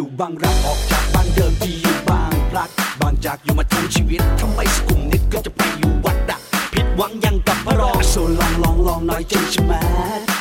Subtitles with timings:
[0.00, 6.38] อยู่บางรักออกจากบ้านเดิมที่อยู่บางพลัดบางจากอยู่มาทั้งชีวิตทำไมสกุมนิดก็จะไปอยู่วัดอะ
[6.74, 9.72] ผิดหวังยังกับพระรองโซลองลองลองน่อยใจใช่ไหม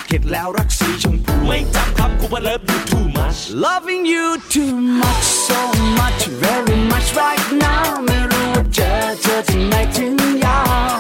[0.07, 5.59] เข็ดแล้วรักสีชมพูไม่จำคำกูว่าเลิฟ you too much Loving you too much so
[5.99, 8.91] much very much right now ไม่รู้ว่าเจอ
[9.21, 10.13] เธอที่ไหนถึง
[10.45, 10.61] ยา
[10.95, 10.99] ว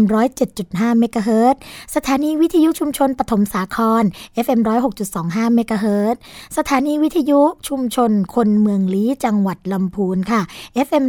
[0.50, 1.56] 107.5เมกะเฮิรต
[1.96, 4.04] สถานีวิทยุชุมชนปฐมสาคร
[4.46, 4.60] FM
[5.08, 6.16] 106.25เมกะเฮิรตซ์
[6.58, 10.42] สถานีวิทยุชุมชนคนเมืองลี้จังหวัดลำพูนค่ะ
[10.88, 11.06] FM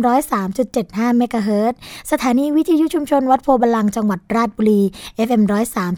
[0.57, 1.79] 103.75เมกะเฮิรตซ์
[2.11, 4.83] สถานีวิทยุชุมชนวัดโพธิ์บัลลังก์จังหวัดราชบุรี
[5.27, 5.43] FM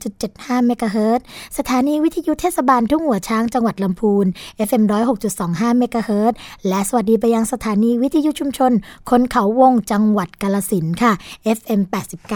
[0.07, 1.25] 103.75เมกะเฮิรตซ์
[1.59, 4.27] สถานีวิทยุเทศบาลทุ่งหัวช้างจังหวัดลำพูน
[4.69, 4.83] FM
[5.31, 6.37] 106.25เมกะเฮิรตซ์
[6.69, 8.73] และสวัสดีไปยังสถานีวิทยุชุมชน
[9.11, 11.13] คนเขาวงจังหวัดกาฬสินธุ์ค่ะ
[11.59, 11.81] FM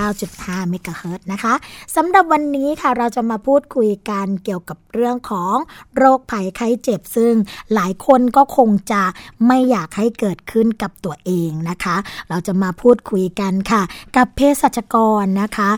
[0.09, 1.55] 89.5เมกะเฮิรตซ์นะคะ
[1.97, 5.57] สำหรับวันนี้ค่ะเราจะมาพูดคุยกันเกี่ยวกับเรื่องของ
[5.97, 7.33] โรคภัยไข้เจ็บซึ่ง
[7.75, 9.03] หลายคนก็คงจะ
[9.47, 11.97] ไม่อยากให้เกิดขึ้นกับตัวเองนะคะ
[12.29, 13.83] เราจะมาพูดคุยกันค่ะ
[14.17, 15.71] กับเภสัชกรนะคะ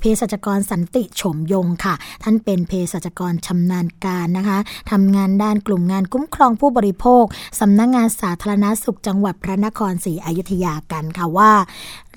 [0.00, 4.58] เภสัชกรสันติโฉมยงค่ะ ท่านเป็นเภสัชกรชำนาญการนะคะ
[4.90, 7.24] ทำงานด้านกลุ่มงานคุ้มครองผู้บริโภค
[7.60, 11.52] สำนักงงานสาธารณสุขจังหวัดพระนครศรีอยุธยากันค่ะว่า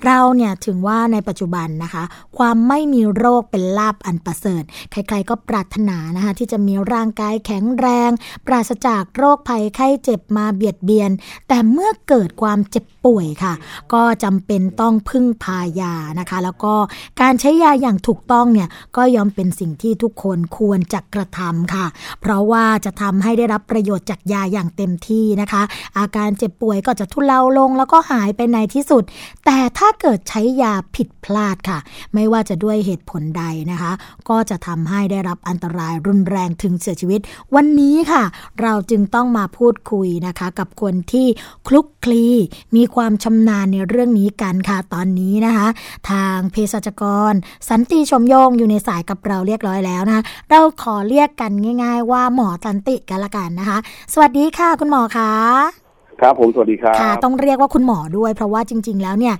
[0.04, 2.04] เราเนี่ยถึงว่าในปัจจุบันนะคะ
[2.38, 8.10] ความไม่มีโรคเป็นลาบอันประเสริฐ ใครๆก็ปรารถนานะคะที่จะมีร่างกายแข็งแรง
[8.46, 11.10] ปราศจากโรคภัยไข้เจ็บมาเบียดเบียน
[11.48, 13.54] แต่เมื่อเกิดความเจ็บป่วยค่ะ
[13.92, 16.74] ก็จำเป็นต้องพึ่งพายานะคะ แล้วก็
[17.20, 21.86] การใช้ยาอย่างถูกต้องเนี่ยก็ยอมเป็นสิ่งที่ทุกคนควรจะกระทำค่ะ
[22.20, 25.62] เพราะว่าจะทำให้ได้รับประโยชน์จากยาอย่างเต็มที่นะคะ
[25.98, 29.02] อาการเจ็บป่วยก็จะทุเลาลงแล้วก็หายไปในที่สุด
[29.46, 31.78] แต่ถ้าเกิดใช้ยาผิดพลาดค่ะ
[32.14, 33.92] ไม่ว่าจะด้วยเหตุผลใดนะคะ
[34.28, 37.20] ก็จะทำให้ได้รับอันตรายรุนแรงถึงเสียชีวิต
[37.54, 38.22] วันนี้ค่ะ
[38.62, 41.26] เราจึงต้องมาพูดคุยนะคะ กับคนที่
[41.68, 42.24] คลุกคลี
[42.76, 45.66] มีความชำนาญในเรื่องนี้กันค่ะตอนนี้นะคะ
[46.10, 47.32] ทางเภสัชกร
[47.68, 51.52] สันติชมโยงอยู่ในสายกับเราเรียบร้อยแล้วนะะเราขอเรียกกัน
[51.82, 53.78] ง่าย ๆ ว่าหมอสันติกันละกันนะคะ
[54.12, 55.81] สวัสดีค่ะคุณหมอคะ
[56.22, 59.34] ครับผมสวัสดีครับค่ะต้องเรียกว่าคุณหมอด้วย เพราะว่าจริง ๆ แล้วเนี่ย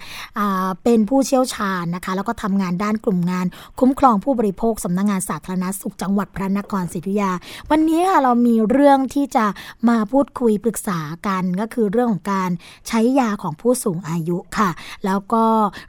[0.84, 3.46] เป็นผู้เชี่ยวชาญนะคะ แล้วก็ทำงานด้านกลุ่มงาน
[3.80, 7.30] คุ้มครองผู้บริโภคสำนักงงานสาธารณสุขจังหวัดพระนครศรีอยุธยา
[7.70, 9.46] วันนี้ค่ะเรามีเรื่องที่จะ
[9.88, 12.50] มาพูดคุยปรึกษากันก็คือเรื่องของการ
[12.88, 14.70] ใช้ยาของผู้สูงอายุค่ะ
[15.04, 15.44] แล้วก็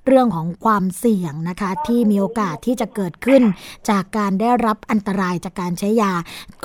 [0.07, 3.41] เรื่องของความเสี่ยงนะคะ ที่มีโอกาสที่จะเกิดขึ้น
[3.89, 6.11] จากการได้รับอันตรายจากการใช้ยา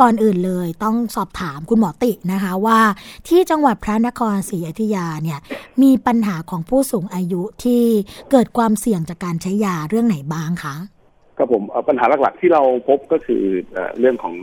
[0.00, 2.80] ก่อนอื่นเลย ต้องสอบถามคุณหมอตินะคะว่า
[3.28, 5.38] ที่จังหวัดพระนครศรีอยุธยาเนี่ย
[5.82, 7.82] มีปัญหาของผู้สูงอายุที่
[8.30, 10.74] เกิดความเสี่ยงจากการใช้ยาเรื่องไหนบ้างคะ
[11.38, 13.42] ครับผมเอ่อปัญหาหลักๆที่เราพบก็คือ
[13.72, 14.34] เอ่อเรื่องของ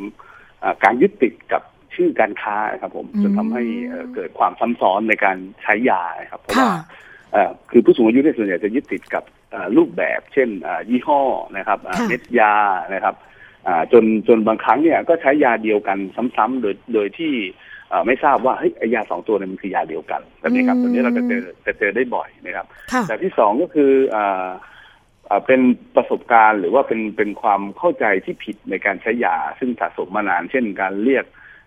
[0.60, 1.62] เอ่อการยึดติดกับ
[1.96, 6.80] ชื่อการค้าครับผมอืมจนทำให้เอ่อเกิดความซ้ำซ้อนในการใช้ยาครับเพราะค่ะว่า
[7.32, 11.22] เอ่อคือผู้สูงอายุเนี่ยส่วนใหญ่จะยึดติดกับเอ่อรูปแบบ เช่นเอ่อยี่ห้อ
[11.58, 12.54] นะครับเอ่อค่ะเม็ดยา
[12.94, 13.16] นะครับ
[13.68, 15.98] อ่าจนจนบางครั้งเนี่ยก็ใช้ยาเดียวกัน
[16.38, 17.75] ซ้ำๆโดยโดยที่เอ่อ
[18.08, 24.48] ไม่ทราบว่าเฮ้ยไอ้ยาสองตัวเนี่ยมันคือยาเดียวกันแบบนี้ครับอืมตัวนี้เราจะเจอจะเจอได้บ่อยนะครับค่ะแบบที่สองก็คืออ่า
[25.30, 25.62] อ่าเป็น
[25.96, 31.26] ประสบการณ์หรือว่าเป็นเป็นความเข้าใจที่ผิดในการใช้ยาซึ่งสะสมมานาน เช่นการเรียก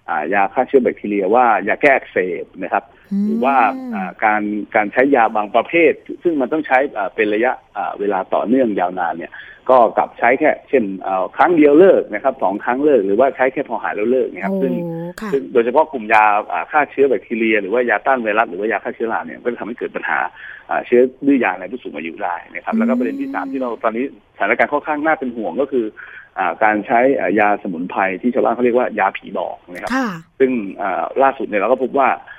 [0.08, 2.84] อ่ายาฆ่าเชื้อแบคทีเรียว่ายาแก้อักเสบนะครับ
[3.26, 3.56] หรือว่า
[3.94, 4.42] อ่าการ
[4.76, 9.32] การใช้ยาบางประเภท ซึ่งมันต้องใช้อ่าเป็นระยะอ่าเวลาต่อเนื่องยาวนานเนี่ย
[9.70, 14.72] ก็กลับใช้แค่เช่นอ่าครั้งเดียวเลิกนะครับสองครั้งเลิกหรือว่าใช้แค่พอหายแล้วเลิกนะครับโอ้ซึ่ง
[15.20, 20.18] ค่ะซึ่งโดยเฉพาะกลุ่มยาอ่าฆ่าเชื้อแบคทีเรีย หรือว่ายาต้านไวรัสหรือว่ายาฆ่าเชื้อราเนี่ยก็จะทำให้เกิดปัญหา
[20.70, 25.84] อ่าเชื้อดื้อยาในผู้สูงอายุได้นะครับ แล้วก็ประเด็นที่สามที่เราตอนนี้สถานการณ์ค่อนข้างน่าเป็นห่วงก็คือ
[26.38, 30.50] อ่าการใช้อ่ายาสมุนไพรที่ชาวบ้านเขาเรียกว่ายาผีบอกนะครับค่ะซึ่ง
[30.80, 32.37] อ่าล่าสุดเนี่ยเราก็พบว่าอ่า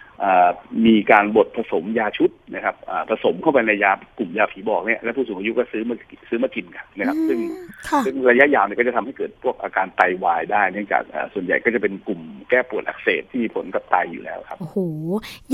[0.85, 5.95] มีการบดผสมยาชุดนะครับอ่าผสมเข้าไปในยากลุ่มยาผีบอกเนี่ยและผู้สูงอายุก็ซื้อมา
[6.29, 7.39] ซื้อมากินกันนะครับ ซึ่ง
[7.89, 14.77] ค่ะซึ่งระยะยาวเนี่ยก็จะทำให้เกิดพวกอาการไตวายได้เนื่องจากอ่าส่วนใหญ่ก็จะเป็นกลุ่มแก้ปวดอักเสบที่มีผลกับไตอยู่แล้วครับโอ้โห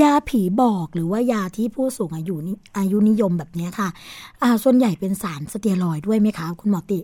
[0.01, 3.89] ยาผีบอกหรือว่ายาที่ผู้สูงอายุนี่อายุนิยมแบบเนี้ยค่ะ
[4.43, 6.99] อ่าส่วนใหญ่เป็นสารสเตียรอยด์ด้วยไหมคะคุณหมอติ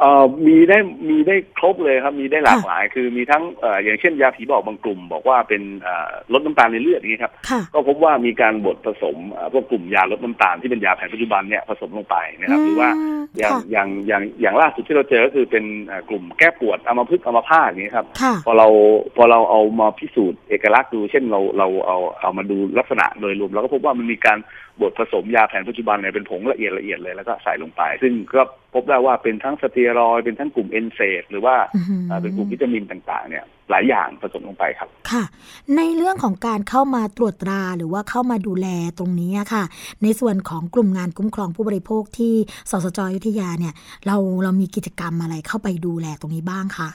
[0.00, 0.78] เอ่อมีได้
[1.08, 12.94] มีได้ครบเลยครับ มีได้หลากหลาย คือมีทั้งเอ่ออย่างเช่นยาผีบอกบางกลุ่ม บอกว่าเป็นเอ่อลดน้ำตาลในเลือดอย่างนี้ยครับค่ะก็พบว่ามีการบดผสมเอ่อพวกกลุ่มยาลดน้ำตาลที่เป็นยาแผนปัจจุบันเนี่ยผสมลงไปนะครับหรือว่าม
[13.38, 18.68] อย่างค่ะอย่างอย่างอย่างล่าสุดที่เราเจอก็คือเป็นเอ่อกลุ่มแก้ปวดอัมพฤกษ์อัมพาตอย่างนี้ยครับค่ะพอเรา
[19.16, 24.38] พอเราเอามาพิสูจน์เอกลักษณ์ดูเช่นเราเราเอาเอามาดูลักษณะโดยรวมเราก็พบว่ามันมีการ
[24.80, 28.42] บดผสมยาแผนปัจจุบันเนี่ยเป็นผงละเอียดละเอียดเลยแล้วก็ใส่ลงไป ซึ่งก็
[28.74, 35.22] พบได้ว่าเป็นทั้งสเตียรอยด์เป็นทั้งกลุ่มเอนเซดหรือว่าอื้อหืออ่าเป็นกลุ่มวิตามินต่างๆ เนี่ย หลายอย่างผสมลงไปครับ ค่ะ
[35.76, 38.66] ในเรื่องของการเข้ามาตรวจตราหรือว่าเข้ามาดูแล
[38.98, 39.64] ตรงนี้อะค่ะ
[40.02, 42.34] ในส่วนของกลุ่มงานคุ้มครองผู้บริโภคที่
[42.70, 43.74] สสจอยุธยาเนี่ย
[44.06, 46.88] เราเรามีกิจกรรมอะไรเข้าไปดูแลตรงนี้บ้างคะ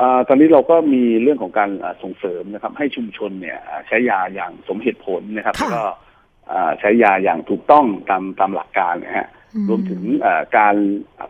[0.00, 5.84] อ่าตอนนี้เราก็มีเรื่องของการอ่าส่งเสริมนะครับ ให้ชุมชนเนี่ยอ่าใช้ยาอย่างสมเหตุผลนะครับค่ะแล้วก็
[6.52, 10.76] อ่าใช้ยาอย่างถูกต้องตามตามหลักการนะฮะอื รวมถึงอ่าการ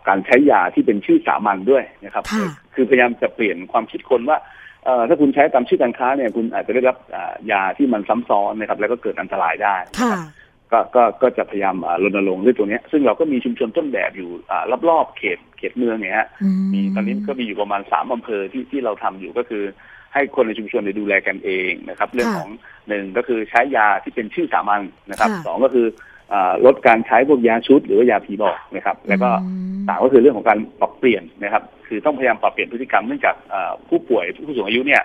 [0.09, 4.39] การใช้ยาที่เป็นชื่อสามัญด้วยนะครับค่ะคือพยายามจะเปลี่ยนความคิดคนว่า
[4.85, 10.21] เอ่อถ้าคุณใช้ตามชื่อการค้าเนี่ยคุณอาจจะได้รับอ่ายาที่มันซ้ำซ้อนนะครับ แล้วก็เกิดอันตรายได้นะค่ะครับ
[10.73, 19.65] ก็ก็ก็จะพยายามอ่ารณรงค์ด้วยตัวเนี้ยซึ่งเราก็มีชุมชนต้นแบบอยู่อ่ารอบๆเขตเขตเมืองเนี่ยฮะอืมีตอนนี้ก็มีอยู่ประมาณสามอำเภอที่ที่เราทำอยู่ก็คือ
[20.15, 22.51] ให้คนในชุมชนเนี่ยดูแลกันเองนะครับ เรื่องของ
[22.89, 26.12] หนึ่งก็คือใช้ยาที่เป็นชื่อสามัญนะครับค่ะสองก็คืออ่า
[26.67, 35.03] ลดการใช้พวกยาชุดหรือว่ายาผีบอกนะครับ แล้วก็อืมสามก็คือเรื่องของการปรับเปลี่ยนนะครับ คือต้องพยายามปรับเปลี่ยนพฤติกรรมเนื่องจากอ่าผู้ป่วยผู้สูงอายุเนี่ย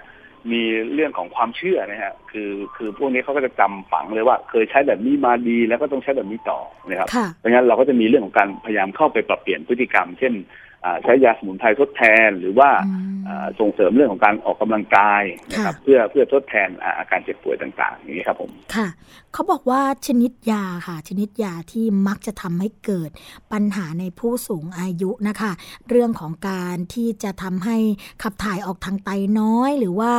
[0.52, 10.67] มีเรื่องของความเชื่อนะฮะคือคือพวกนี้เขาก็จะจำฝังเลยว่า เคยใช้แบบนี้มาดีแล้วก็ต้องใช้แบบนี้ต่อนะครับค่ะเพราะงั้นเราก็จะมีเรื่องของการพยายามเข้าไปปรับเปลี่ยนพฤติกรรม เช่นอ่า
[11.04, 18.88] ใช้ยาสมุนไพรทดแทน หรือว่าอืมอ่าส่งเสริมเรื่องของการออกกำลังกายนะครับค่ะเพื่อเพื่อทดแทนอ่าอาการเจ็บป่วยต่างๆอย่างนี้ครับผมค่ะ
[19.34, 23.10] เขาบอกว่าชนิดยาค่ะ ชนิดยาที่มักจะทำให้เกิด
[23.52, 25.52] ปัญหาในผู้สูงอายุนะคะ
[25.90, 27.78] เรื่องของการที่จะทำให้
[28.24, 30.12] ขับถ่ายออกทางไตน้อย หรือว่า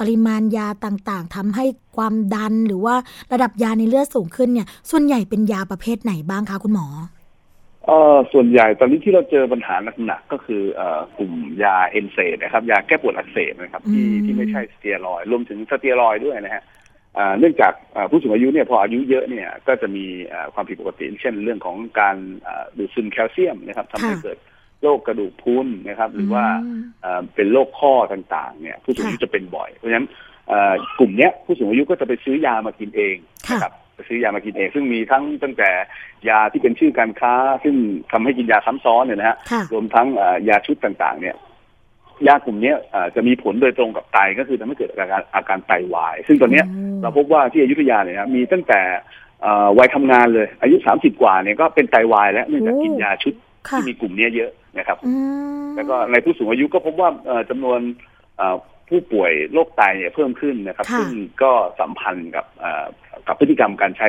[0.00, 1.64] ปริมาณยาต่างๆทำให้
[1.96, 2.94] ความดันหรือว่า
[3.32, 6.88] ระดับยาในเลือดสูงขึ้นเนี่ยส่วนใหญ่เป็นยาประเภทไหนบ้างคะคุณหมอ
[7.86, 9.76] เอ่อส่วนใหญ่ตอนนี้ที่เราเจอปัญหา
[10.06, 16.64] หนักๆก็คือเอ่อกลุ่มยาเอนเซดนะครับ ยาแก้ปวดอักเสบนะครับที่อืมที่ไม่ใช่สเตียรอยด์รวมถึงสเตียรอยด์ด้วยนะฮะ
[17.18, 22.16] อ่าเนื่องจากอ่าผู้สูงอายุเนี่ยพออายุเยอะเนี่ยก็จะมีอ่าความผิดปกติ เช่นเรื่องของการ
[22.46, 24.38] อ่าดูดซึมแคลเซียมนะครับทำให้ค่ะเกิด
[24.82, 30.06] โรคกระดูกพรุนนะครับ หรือว่าอืมเอ่อเป็นโรคข้อต่างๆ เนี่ย ผู้สูงอายุค่ะจะเป็นบ่อย เพราะฉะนั้น
[30.48, 33.16] เอ่อกลุ่มเนี้ยผู้สูงอายุก็จะไปซื้อยามากินเอง
[33.48, 35.70] ค่ะนะครับ ไปซื้อยามากินเอง ซึ่งมีทั้งตั้งแต่
[36.28, 37.34] ยาที่เป็นชื่อการค้า
[37.64, 37.74] ซึ่ง
[38.12, 41.36] ทำให้กินยาซ้ำซ้อนเนี่ยนะฮะค่ะรวมทั้งเอ่อยาชุดต่างๆ เนี่ย
[42.28, 48.80] ยากลุ่มเนี้ยเอ่อจะมีผลโดยตรงกับไตก็คือทำให้เกิดอาการอาการไตวาย ซึ่งตอนเนี้ยอืมเราพบว่าที่อยุธยาเนี่ยนะมีตั้งแต่
[49.42, 53.34] เอ่อวัยทำงานเลย อายุสามสิบกว่าเนี่ยก็เป็นไตวายแล้วเนื่องจากกินยาชุด
[53.68, 55.14] ค่ะที่มีกลุ่มเนี้ยเยอะนะครับอื
[55.64, 57.80] มแล้วก็ในผู้สูงอายุก็พบว่าเอ่อจำนวน
[58.36, 58.56] เอ่อ
[58.88, 61.12] ผู้ป่วยโรคไตเนี่ยเพิ่มขึ้นนะครับค่ะซึ่ง
[61.42, 62.84] ก็สัมพันธ์กับเอ่อ
[63.26, 64.08] กับพฤติกรรมการใช้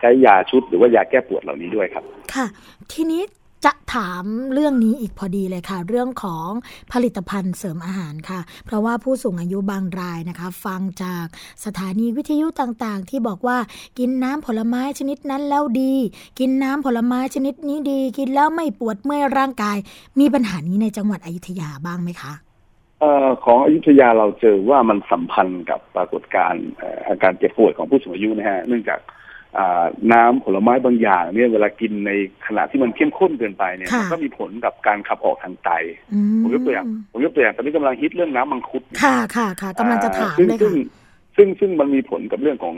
[0.00, 2.04] ใช้ยาชุดหรือว่ายาแก้ปวดเหล่านี้ด้วยครับ
[2.34, 2.46] ค่ะ
[2.92, 3.22] ทีนี้
[3.66, 6.48] จะถามเรื่องนี้อีกพอดีเลยค่ะ เรื่องของ
[6.92, 11.26] ผลิตภัณฑ์เสริมอาหารค่ะ เพราะว่าผู้สูงอายุบางรายนะคะ ฟังจาก
[11.64, 13.58] สถานีวิทยุต่างๆ ที่บอกว่า
[13.98, 15.94] กินน้ำผลไม้ชนิดนั้นแล้วดี
[16.38, 19.78] กินน้ำผลไม้ชนิดนี้ดี กินแล้วไม่ปวดเมื่อยร่างกาย
[20.18, 29.00] มีปัญหานี้ในจังหวัดอยุธยาบ้างไหมคะเอ่อของอยุธยาเราเจอว่ามันสัมพันธ์กับปรากฏการณ์เอ่ออาการเจ็บป่วยของผู้สูงอายุนะฮะเนื่องจาก
[29.58, 32.10] อ่าน้ำผลไม้บางอย่างเนี่ยเวลากินใน
[32.46, 35.70] ขณะที่มันเข้มข้นเกินไปเนี่ยค่ะมันก็มีผลกับการขับออกทางไต
[36.12, 40.76] อืมผมยกตัวอย่างผมยกตัวอย่างตอนนี้กำลังฮิตเรื่องน้ำมังคุดค่ะค่ะค่ะกำลังจะถามซึ่งเลยซึ่ค่ะง
[41.36, 42.74] ซึ่งซึ่งมันมีผลกับเรื่องของ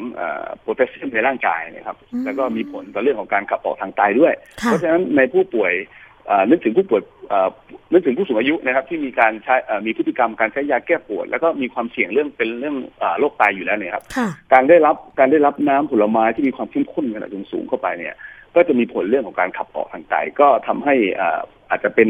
[0.61, 4.33] โพแทสเซียมในร่างกายนะครับอืมแล้วก็มีผลต่อเรื่องของการขับออกทางไตด้วย
[4.63, 6.08] ค่ะเพราะฉะนั้นในผู้ป่วยเอ่อ
[6.51, 7.49] นึกถึงผู้ป่วยเอ่อ
[7.93, 18.15] นึกถึงผู้สูงอายุนะครับ ที่มีการใช้เอ่อมีพฤติกรรมการใช้ยาแก้ปวด แล้วก็มีความเสี่ยงเรื่องเป็นเรื่องเอ่อโรคไตอยู่แล้วเนี่ยครับค่ะการได้รับการได้รับน้ำผลไม้ที่มีความเข้มข้นขนาดสูงๆเข้าไปเนี่ย
[18.55, 22.09] ก็จะมีผลเรื่องของการขับออกทางไตก็ทำให้เอ่ออาจจะเป็น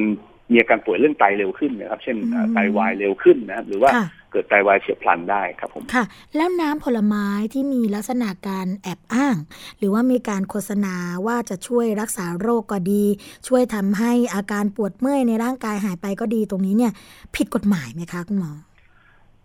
[0.52, 6.04] มีอาการป่วยเรื่องไตเร็วขึ้นนะครับ เช่นเอ่ออืมไตวายเร็วขึ้นนะครับ หรือว่าค่ะ เกิดไตวายเฉียบพลันได้ครับผมค่ะ
[6.36, 9.36] แล้วน้ำผลไม้ที่มีลักษณะการแอบอ้าง
[9.78, 10.94] หรือว่ามีการโฆษณา
[11.26, 13.04] ว่าจะช่วยรักษาโรคก็ดี
[13.48, 16.92] ช่วยทำให้อาการปวดเมื่อยในร่างกายหายไปก็ดีตรงนี้เนี่ย
[17.36, 18.52] ผิดกฎหมายไหมคะคุณหมอ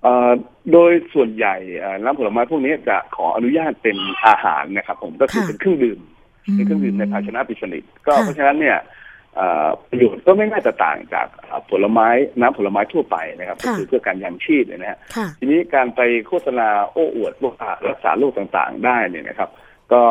[0.04, 0.32] เอ่อ
[0.72, 6.00] โดยส่วนใหญ่เอ่อน้ำผลไม้พวกนี้จะขออนุญาตเป็นอาหารนะครับผมก็คือค่ะเป็นเครื่องดื่ม
[6.56, 8.92] เป็นเครื่องดื่มในภาชนะปิดสนิทก็ค่ะเพราะฉะนั้นเนี่ยเอ่อ
[9.90, 12.08] ประโยชน์ก็ไม่น่าจะต่างจากเอ่อผลไม้
[12.40, 19.50] น้ำผลไม้ทั่วไปนะครับก็ค่ะคือเพื่อการยังชีพเนี่ยนะฮะค่ะทีนี้การไปโฆษณาโอ้อวดว่ารักษาโรคต่างๆ ได้เนี่ยนะครับ
[19.94, 20.02] ก็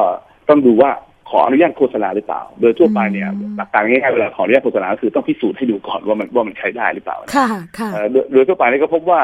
[0.49, 0.91] ต้องดูว่า
[1.31, 7.47] ขออนุญาตโฆษณาหรือเปล่า โดยทั่วไปเนี่ยอืมหลักการง่ายๆเวลาขออนุญาตโฆษณาก็คือต้องพิสูจน์ให้ดูก่อนว่ามันว่ามันใช้ได้หรือเปล่าค่ะ
[7.79, 9.23] ค่ะเอ่อโดยโดยทั่วไปนี่ก็พบว่า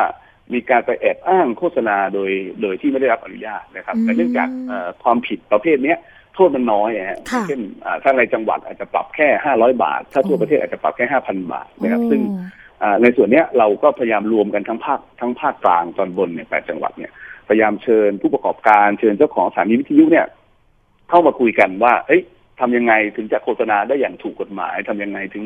[0.55, 2.31] มีการไปแอบอ้างโฆษณาโดย
[2.63, 12.39] โดยที่ไม่ได้รับอนุญาตนะครับอืมแต่เนื่องจากเอ่อความผิดประเภทเนี้ยโทษมันน้อยอะฮะค่ะเช่นอ่าถ้าในจังหวัดอาจจะปรับแค่ห้าร้อยบาท ถ้าทั่วโอ้ประเทศอาจจะปรับแค่ห้าพันบาทนะครับ ซึ่งโอ้
[12.83, 17.13] อ่าในส่วนเนี้ยเราก็พยายามรวมกันทั้งภาคทั้งภาคกลางตอนบนเนี่ยแปดจังหวัดเนี่ย
[17.49, 20.27] พยายามเชิญผู้ประกอบการเชิญเจ้าของสถานีวิทยุเนี่ย
[21.09, 22.23] เข้ามาคุยกันว่า เอ้ย
[22.61, 25.45] ทำยังไงถึงจะโฆษณาได้อย่างถูกกฎหมายทำยังไงถึง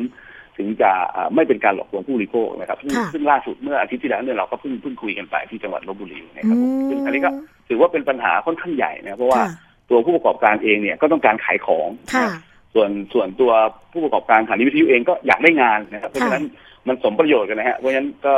[0.57, 7.29] ถึงจะอ่าไม่เป็นการหลอกลวงผู้บริโภคนะครับซึ่งค่ะซึ่งล่าสุดเมื่ออาทิตย์ที่แล้วเนี่ยเราก็เพิ่งเพิ่งคุยกันไปที่จังหวัดลบบุรีนะครับผมอืมซึ่งอันนี้ก็
[7.69, 9.49] ถือว่าเป็นปัญหาค่อนข้างใหญ่นะเพราะว่าค่ะ
[9.89, 12.39] ตัวผู้ประกอบการเองเนี่ยก็ต้องการขายของค่ะนะ
[12.73, 13.51] ส่วนส่วนตัว
[13.91, 16.45] ผู้ประกอบการสถานีวิทยุเองก็อยากได้งานนะครับเพราะฉะนั้น
[16.87, 18.35] มันสมประโยชน์กันนะฮะเพราะฉะนั้นก็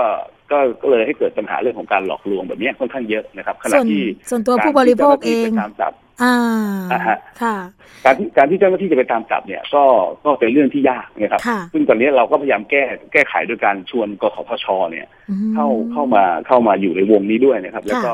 [0.52, 6.36] ก็ก็เลยให้เกิดปัญหาเรื่องของการหลอกลวงแบบนี้ค่อนข้างเยอะนะครับขณะส่วนที่ส่วนตัวผู้บริโภคเองการที่จ้าหน้าที่ไปตามจับอ่า
[6.94, 7.56] อ่าฮะค่ะ
[8.06, 9.84] การที่การที่เจ้าหน้าที่จะไปตามจับเนี่ย ก็
[10.26, 12.84] ก็เป็นเรื่องที่ยากนะครับค่ะซึ่งตอนนี้เราก็พยายามแก้
[13.14, 18.14] แก้ไขโดยการชวนกสทชเนี่ยอืมเข้าเข้ามาเข้ามาอยู่ในวงนี้ด้วยนะครับ แล้วก็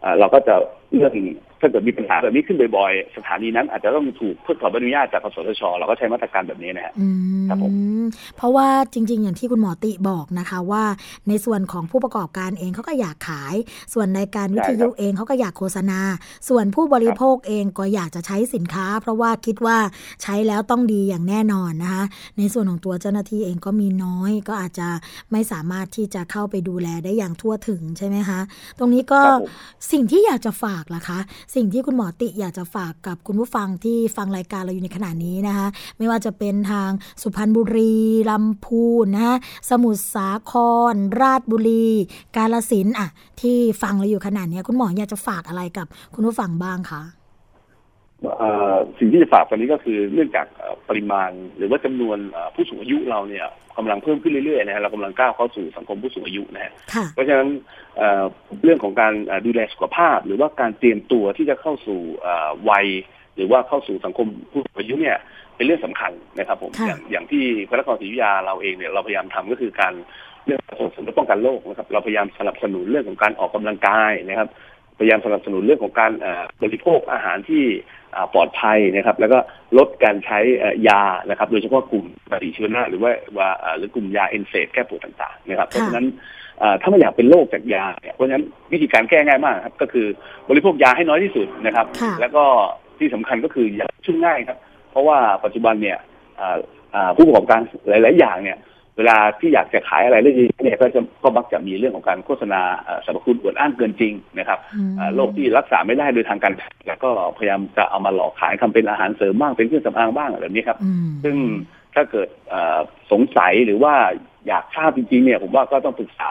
[0.00, 0.54] เอ่อเราก็จะ
[0.92, 1.12] เรื่อง
[1.60, 7.08] ถ้าเกิดมีปัญหาแบบนี้ขึ้นบ่อยๆ สถานีนั้นอาจจะต้องถูกเพิกถอนใบอนุญาตจากกสทช เราก็ใช้มาตรการแบบนี้นะฮะอื
[7.48, 7.72] ครับผม
[8.02, 10.84] มเพราะว่าจริง ๆ อย่างที่คุณหมอติบอกนะคะว่า
[11.28, 13.54] ในส่วนของผู้ประกอบการเองเขาก็อยากขาย
[13.94, 16.00] ส่วนในการวิทยุเองเขาก็อยากโฆษณา
[16.48, 19.78] ส่วนผู้บริโภคเองก็อยากจะใช้สินค้า เพราะว่าคิดว่า
[20.22, 22.04] ใช้แล้วต้องดีอย่างแน่นอนนะคะ
[22.38, 24.88] ในส่วนของตัวเจ้าหน้าที่เองก็มีน้อย ก็อาจจะ
[25.32, 28.40] ไม่สามารถที่จะเข้าไปดูแลได้อย่างทั่วถึงใช่ไหมคะ
[28.78, 29.50] ตรงนี้ก็ครับผม
[29.92, 31.18] สิ่งที่อยากจะฝากล่ะคะ
[31.54, 35.66] สิ่งที่คุณหมอติอยากจะฝากกับคุณผู้ฟังที่ฟังรายการเราอยู่ในขณะนี้นะคะ
[35.98, 36.90] ไม่ว่าจะเป็นทาง
[37.22, 37.94] สุพรรณบุรี
[38.30, 39.36] ลำพูนนะคะ
[39.70, 40.52] สมุทรสาค
[40.92, 41.86] ร ราชบุรี
[42.36, 43.08] กาลสินอะ
[43.40, 47.02] ที่ฟังเราอยู่ขณะนี้คุณหมออยากจะฝากอะไรกับคุณผู้ฟังบ้างคะ
[48.98, 53.46] สิ่งที่จะฝากตอนนี้ก็คือเนื่องจากเอ่อปริมาณหรือว่าจำนวนเอ่อผู้สูงอายุเราเนี่ย
[53.78, 57.48] กำลังเพิ่มขึ้นเรื่อยๆนะฮะเรากำลังก้าวเข้าสู่สังคมผู้สูงอายุนะฮะค่ะเพราะฉะนั้น
[57.98, 58.24] เอ่อ
[58.64, 62.86] เรื่องของการเอ่อดูแลสุขภาพ หรือว่าการเตรียมตัวที่จะเข้าสู่เอ่อวัย
[63.36, 65.16] หรือว่าเข้าสู่สังคมผู้สูงอายุเนี่ย
[65.56, 69.94] เป็นเรื่องสำคัญนะครับผมค่ะอย่างอย่างที่พระนครศรีอยุธยาเราเองเนี่ยเราพยายามทำก็คือการ
[70.46, 74.48] เรื่องส่งเสริมและป้องกันโรคนะครับเราพยายามสนับสนุนเรื่องของการออกกำลังกายนะครับ
[74.98, 77.64] พยายามสนับสนุนเรื่องของการเอ่อบริโภคอาหารที่
[78.14, 79.38] อ่าปลอดภัยนะครับ แล้วก็
[79.78, 86.06] ลดการใช้เอ่อยานะครับ โดยเฉพาะกลุ่มปฏิชีวนะหรือว่าว่าอ่าหรือกลุ่มยาเอนเซดแก้ปวดต่างๆนะครับ เพราะฉะนั้น
[86.62, 90.06] อ่าถ้าไม่อยากเป็นโรคจากยาเนี่ยเพราะฉะนั้นวิธีการแก้ง่ายมากครับ ก็คือ
[90.48, 92.44] บริโภคยาให้น้อยที่สุดนะครับค่ะแล้วก็
[92.98, 94.58] ที่สำคัญก็คืออย่าชุ่มง่ายครับ
[94.90, 95.98] เพราะว่าปัจจุบันเนี่ย
[96.40, 96.56] อ่า
[96.94, 98.58] อ่าผู้ประกอบการหลาย ๆ อย่างเนี่ย
[98.96, 111.36] เวลาที่อยากจะขายอะไรได้ดีเนี่ยก็จะก็มักจะมีเรื่องของการโฆษณาเอ่อสรรพคุณอวดอ้างเกินจริงนะครับอืมอ่าโรคที่รักษาไม่ได้โดยทางการแพทย์แล้วก็พยายามจะเอามาหลอกขายทำเป็นอาหารเสริมบ้างเป็นเครื่องสำอางบ้างอะไรแบบนี้ครับอืมซึ่ง
[111.94, 112.78] ถ้าเกิดเอ่อ
[113.12, 113.94] สงสัยหรือว่า
[114.48, 116.30] อยากทราบจริงๆเนี่ยผมว่าก็ต้องปรึกษา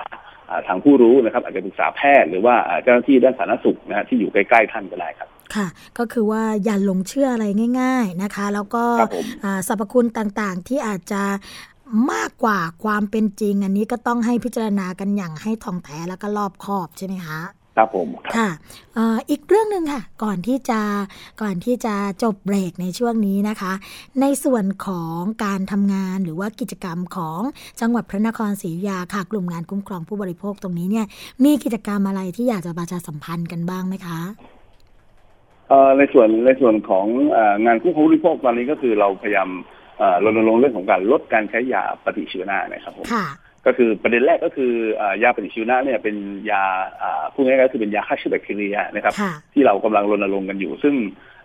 [0.49, 7.45] อ่าทางผู้รู้นะครับ อาจจะปรึกษาแพทย์หรือว่าอ่าเจ้าหน้าที่ด้านสาธารณสุขนะฮะที่อยู่ใกล้ๆท่านก็ได้ครับค่ะก็คือว่าอย่าหลงเชื่ออะไร
[7.81, 11.21] ง่าย ๆนะคะ แล้วก็ครับผมอ่าสรรพคุณต่างๆที่อาจจะ
[12.11, 17.39] มากกว่าความเป็นจริง อันนี้ก็ต้องให้พิจารณากันอย่างให้ท่องแท้แล้วก็รอบคอบใช่ไหมคะ
[17.77, 18.49] ครับผมครับค่ะ
[18.93, 20.79] เอ่ออีกเรื่องหนึ่งค่ะ ก่อนที่จะ
[21.41, 23.73] ก่อนที่จะจบเบรกในช่วงนี้นะคะ
[24.21, 27.39] ในส่วนของการทำงานหรือว่ากิจกรรมของ
[27.81, 31.05] จังหวัดพระนครศรีอยุธยาค่ะ กลุ่มงานคุ้มครองผู้บริโภคตรงนี้เนี่ย
[31.43, 34.19] มีกิจกรรมอะไรที่อยากจะประชาสัมพันธ์กันบ้างไหมคะ
[35.69, 39.72] เอ่อในส่วนในส่วนของเอ่องานคู่ผู้บริโภคตอนนี้ก็คือเราพยายามเอ่อ
[40.25, 43.25] รณรงค์เรื่องของการลดการใช้ยาปฏิชีวนะนะครับผมค่ะ
[43.65, 46.15] ก็คือประเด็นแรกก็คือเอ่อยาปฏิชีวนะเนี่ยเป็น
[46.51, 46.63] ยา
[47.01, 50.95] อ่าพูดง่ายๆก็คือเป็นยาฆ่าเชื้อแบคทีเรียนะครับค่ะที่เรากำลังรณรงค์กันอยู่ ซึ่ง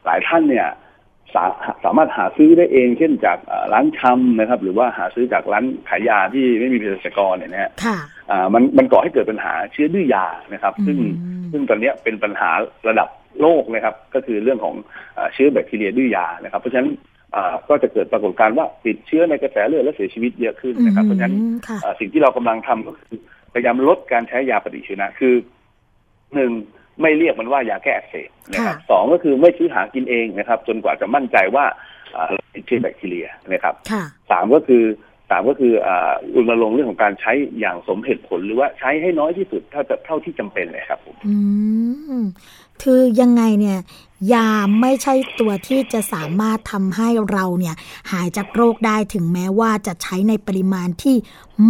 [0.05, 0.69] หลายท่านเนี่ย
[1.35, 1.45] สา
[1.85, 7.99] สามารถหาซื้อได้เอง เช่นจากเอ่อร้านชำนะครับ หรือว่าหาซื้อจากร้านขายยาที่ไม่มีเภสัชกรเนี่ยนะฮะค่ะ
[8.31, 12.51] อ่ามันมันก่อให้เกิดปัญหาเชื้อดื้อยานะครับ ซึ่งอืมซึ่งตอนเนี้ยเป็นปัญหา
[12.89, 13.09] ระดับ
[13.41, 14.75] โลกนะครับ ก็คือเรื่องของ
[15.19, 17.18] อ่าเชื้อแบคทีเรียดื้อยานะครับ เพราะฉะนั้นอ่า
[17.69, 23.17] ก็จะเกิดปรากฏการณ์ว่าติดเชื้อในกระแสเลือดและเสียชีวิตเยอะขึ้นนะครับ เพราะฉะนั้นอืมค่ะอ่าสิ่งที่เรากำลังทำก็คือ
[23.53, 25.35] พยายามลดการใช้ยาปฏิชีวนะคือ
[26.35, 26.51] หนึ่ง
[27.03, 31.65] ไม่เรียกมันว่ายาแก้อักเสบนะครับค่ะสองก็คือไม่ซื้อหากินเองนะครับ จนกว่าจะมั่นใจว่า
[32.17, 34.85] อ่าติดเชื้อแบคทีเรียนะครับค่ะสามก็คือ
[35.31, 41.37] สามก็คืออ่ารณรงค์เรื่องของการใช้อย่างสมเหตุผลหรือว่าใช้ให้น้อยที่สุดเท่าเท่าที่จำเป็นเลยครับผมอื
[42.21, 42.25] ม
[42.83, 43.79] คือยังไงเนี่ย
[44.33, 44.49] ยา
[44.81, 47.75] ไม่ใช่ตัวที่จะสามารถทำให้เราเนี่ย
[48.11, 51.17] หายจากโรคได้ถึงแม้ว่าจะใช้ในปริมาณที่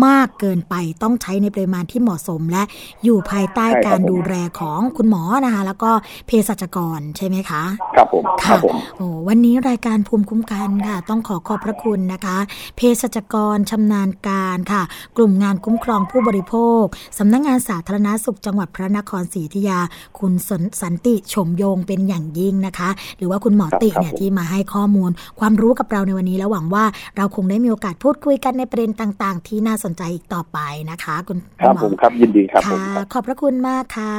[0.06, 2.62] มากเกินไป ต้องใช้ในปริมาณที่เหมาะสมและ
[3.04, 5.90] อยู่ภายใต้ใช่ครับการผมดูแลของคุณหมอนะคะ แล้วก็
[6.26, 7.62] เภสัชกรใช่ไหมคะ
[7.96, 12.36] ครับผมครัค่ะบผมโอ้วันนี้รายการภูมิคุ้มกันค่ะ ต้องขอขอบพระคุณนะคะ
[12.76, 14.82] เภสัชกรชำนาญการค่ะ
[15.16, 16.82] กลุ่มงานคุ้มครองผู้บริโภค
[17.18, 19.78] สำนักงานสาธารณาสุขจังหวัดพระนครศรีอยุธยา
[20.18, 26.84] คุณสนสันติชมโยงเป็นอย่างยิ่งนะคะ หรือว่าคุณหมอติเนี่ยที่มาให้ข้อมูล ความรู้กับเราในวันนี้แล้วหวังว่า
[27.16, 30.58] เราคงได้มีโอกาสพูดคุยกันในประเด็นต่าง ๆ ที่น่าสนใจอีกต่อไป
[30.90, 34.14] นะคะ คุณครับณหผมครับยินดีครับผมค่ะครับขอบพระคุณมากค่ะ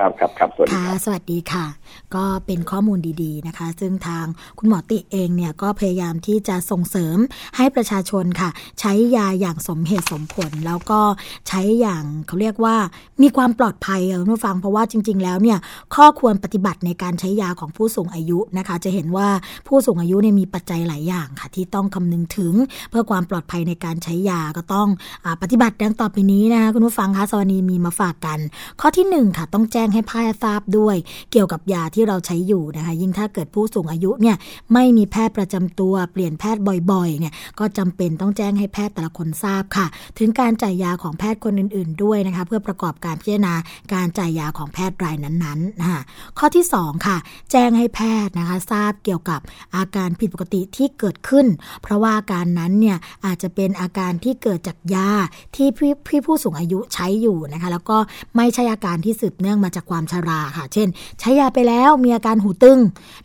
[0.00, 1.66] ครับครับครับสวัสดีค่ะครับสวัสดีค่ะ
[2.14, 4.26] ก็เป็นข้อมูลดีๆนะคะ ซึ่งทาง
[4.58, 7.16] คุณหมอติเองเนี่ยก็พยายามที่จะส่งเสริม
[7.56, 8.50] ให้ประชาชนค่ะ
[8.80, 11.00] ใช้ยาอย่างสมเหตุสมผล แล้วก็
[11.48, 12.76] ใช้อย่างเขาเรียกว่า
[13.22, 15.58] มีความปลอดภัยค่ะคุณผู้ฟังเพราะว่าจริง ๆ แล้วเนี่ย
[15.94, 19.28] ข้อควรปฏิบัติในการใช้ยาของผู้สูงอายุนะคะ จะเห็นว่า
[19.66, 22.54] ผู้สูงอายุเนี่ยมีปัจจัยหลายอย่างค่ะ ที่ต้องคำนึงถึง
[22.90, 24.88] เพื่อความปลอดภัยในการใช้ยาก็ต้อง
[25.24, 28.38] อปฏิบัติดังต่อไปนี้นะคะคุณผู้ฟังคะสวนีมีมาฝากกัน
[28.80, 30.96] ข้อที่หนึ่งค่ะ ต้องแจ้งให้แพทย์ทราบด้วย
[31.32, 34.36] เกี่ยวกับยาที่เราใช้อยู่นะคะ ยิ่งถ้าเกิดผู้สูงอายุเนี่ย
[34.72, 39.86] ไม่มีแพทย์ประจำตัวเปลี่ยนแพทย์บ่อยๆเนี่ยก็จำเป็นต้องแจ้งให้แพทย์แต่ละคนทราบค่ะ
[40.18, 43.54] ถึงการจ่ายยาของแพทย์คนอื่น ๆ ด้วยนะคะ เพื่อประกอบการพิจารณา
[43.92, 46.02] การจ่ายยาของแพทย์รายนั้นๆนะคะ
[46.38, 47.16] ข้อที่สองค่ะ
[47.52, 49.40] แจ้งให้แพทย์นะคะ ทราบเกี่ยวกับ
[49.76, 51.46] อาการผิดปกติที่เกิดขึ้น
[51.82, 55.10] เพราะว่าอาการนั้นเนี่ยอาจจะเป็นอาการที่เกิดจากยา
[55.56, 57.98] ที่พี่พี่ผู้สูงอายุใช้อยู่นะคะ แล้วก็
[58.36, 60.88] ไม่ใช่อาการที่สืบเนื่องมาจากความชราค่ะ เช่น
[61.20, 62.78] ใช้ยาไปแล้วมีอาการหูตึง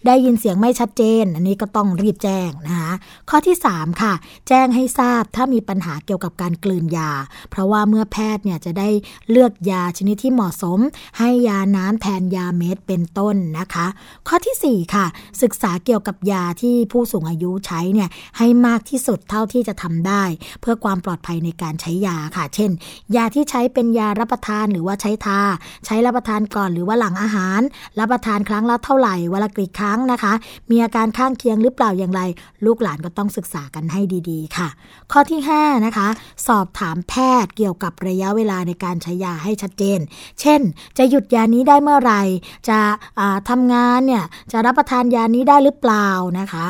[0.05, 2.93] ได้ยินเสียงไม่ชัดเจน อันนี้ก็ต้องรีบแจ้งนะคะ
[3.29, 4.13] ข้อที่ 3 ค่ะ
[4.47, 7.11] แจ้งให้ทราบถ้ามีปัญหาเกี่ยวกับการกลืนยา
[7.49, 8.89] เพราะว่าเมื่อแพทย์เนี่ยจะได้
[9.31, 10.79] เลือกยาชนิดที่เหมาะสม
[11.19, 13.87] ให้ยาน้ำแทนยาเม็ดเป็นต้นนะคะ
[14.27, 15.05] ข้อทีสี่ 4 ค่ะ
[15.41, 20.23] ศึกษาเกี่ยวกับยาที่ผู้สูงอายุใช้เนี่ยให้มากที่สุดเท่าที่จะทำได้
[20.61, 22.71] เพื่อความปลอดภัยในการใช้ยาค่ะ เช่น
[23.15, 25.39] ยาที่ใช้เป็นยารับประทานหรือว่าใช้ทา
[25.85, 27.61] ใช้รับประทานก่อนหรือว่าหลังอาหาร
[27.99, 30.33] รับประทานครั้งละเท่าไหร่วันละกี่ครั้งนะคะ
[30.69, 32.21] มีอาการข้างเคียงหรือเปล่าอย่างไร
[32.65, 34.69] ลูกหลานก็ต้องศึกษากันให้ดีๆ ค่ะ
[35.11, 36.07] ข้อที่ 5 นะคะ
[36.47, 39.99] สอบถามแพทย์เกี่ยวกับระยะเวลาในการใช้ยาให้ชัดเจน
[40.41, 40.61] เช่น
[40.97, 42.21] จะหยุดยานี้ได้เมื่อไหร่
[42.69, 42.79] จะ
[43.19, 46.65] อ่าทำงานเนี่ยจะรับประทานยานี้ได้หรือเปล่านะคะ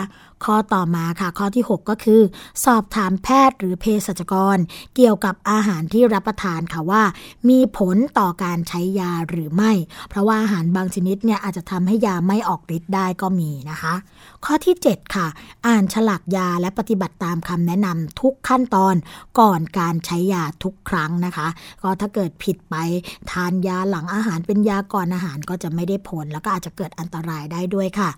[0.46, 2.22] ข้อต่อมาค่ะ ข้อที่ 6 ก็คือ
[2.66, 4.58] สอบถามแพทย์หรือเภสัชกร
[4.96, 7.04] เกี่ยวกับอาหารที่รับประทานค่ะว่า
[7.50, 9.72] มีผลต่อการใช้ยาหรือไม่
[10.10, 13.94] เพราะว่าอาหารบางชนิดเนี่ยอาจจะทำให้ยาไม่ออกฤทธิ์ได้ก็มีนะคะ
[14.46, 15.28] ข้อที่ 7 ค่ะ
[15.68, 18.96] อ่านฉลากยาและปฏิบัติตามคำแนะนำทุกขั้นตอน
[19.40, 21.48] ก่อนการใช้ยาทุกครั้งนะคะ
[21.84, 22.76] ก็ถ้าเกิดผิดไป
[23.32, 28.10] ทานยาหลังอาหารเป็นยาก่อนอาหารก็จะไม่ได้ผล แล้วก็อาจจะเกิดอันตรายได้ด้วยค่ะ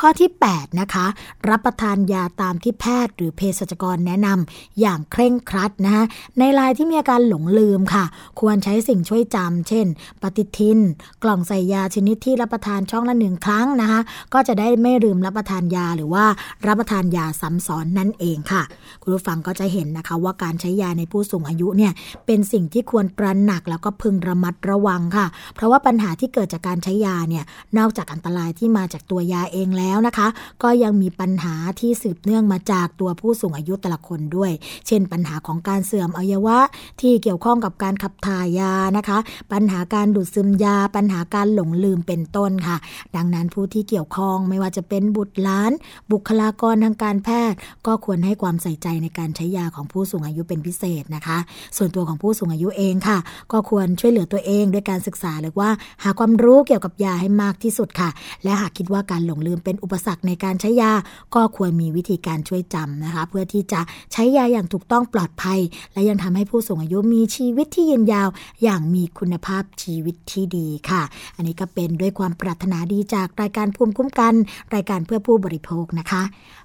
[0.00, 1.06] ข้อที่ 8 นะคะ
[1.48, 6.04] รับประทานยาตามที่แพทย์หรือเภสัชกรแนะนำอย่างเคร่งครัดนะคะ
[6.38, 8.04] ในรายที่มีอาการหลงลืมค่ะ
[8.40, 9.86] ควรใช้สิ่งช่วยจำเช่น
[10.22, 10.78] ปฏิทิน
[11.22, 14.00] กล่องใส่ยาชนิดที่รับประทานช่องละหนึ่งครั้งนะคะ
[14.34, 16.24] ก็จะได้ไม่ลืมรับประทานยาหรือว่า
[16.66, 18.62] รับประทานยาซ้ำซ้อนนั่นเองค่ะ
[19.02, 21.92] คุณผู้ฟังก็จะเห็นนะคะว่าการใช้ยาในผู้สูงอายุเนี่ย
[22.26, 27.44] เป็นสิ่งที่ควรตระหนักแล้วก็พึงระมัดระวังค่ะ เพราะว่าปัญหาที่เกิดจากการใช้ยาเนี่ย
[27.78, 30.28] นอกจากอันตรายที่มาจากตัวยาเองแล้วนะคะ
[30.62, 34.52] ก็ยังมีปัญหาที่สืบเนื่องมาจากตัวผู้สูงอายุแต่ละคนด้วย
[34.86, 36.58] เช่น ปัญหาของการเสื่อมอวัยวะ
[37.00, 39.18] ที่เกี่ยวข้องกับการขับถ่ายยานะคะ
[39.52, 42.76] ปัญหาการดูดซึมยา ปัญหาการหลงลืมเป็นต้นค่ะ
[43.16, 45.72] ดังนั้นผู้ที่เกี่ยวข้องไม่ว่าจะเป็นบุตรหลาน
[46.12, 51.38] บุคลากรทางการแพทย์ ก็ควรให้ความใส่ใจในการใช้ยาของผู้สูงอายุเป็นพิเศษนะคะ
[51.76, 53.18] ส่วนตัวของผู้สูงอายุเองค่ะ
[53.52, 55.70] ก็ควรช่วยเหลือตัวเองด้วยการศึกษาหรือว่า
[56.02, 58.10] หาความรู้เกี่ยวกับยาให้มากที่สุดค่ะ
[58.44, 60.92] และหากคิดว่าการหลงลืมเป็นอุปสรรคในการใช้ยา
[61.34, 63.80] ก็็ควรมีวิธีการช่วยจำนะคะ เพื่อที่จะ
[64.12, 65.58] ใช้ยาอย่างถูกต้องปลอดภัย
[65.92, 68.28] และยังทำให้ผู้สูงอายุมีชีวิตที่ยืนยาว
[68.62, 71.02] อย่างมีคุณภาพชีวิตที่ดีค่ะ
[71.36, 74.34] อันนี้ก็เป็นด้วยความปรารถนาดีจากรายการภูมิคุ้มกัน
[74.74, 76.22] รายการเพื่อผู้บริโภคนะคะ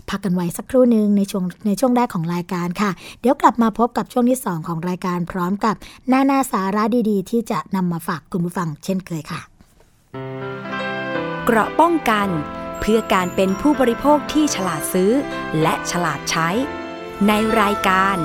[0.10, 5.76] พักกันไว้สักครู่หนึ่งในช่วงในช่วงแรกของรายการค่ะ เดี๋ยวกลับมาพบกับช่วงที่ 2 ของรายการพร้อมกับ
[6.08, 9.42] หน้าหน้าสาระดีๆ ที่จะนำมาฝากคุณผู้ฟังเช่นเคยค่ะ
[11.46, 12.28] เกราะป้องกัน
[12.80, 15.12] เพื่อการเป็นผู้บริโภคที่ฉลาดซื้อ
[15.62, 16.50] และฉลาดใช้
[17.28, 18.18] ในรายการ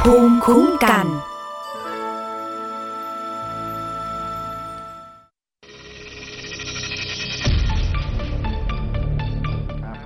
[0.00, 1.06] ภูมิคุ้มกัน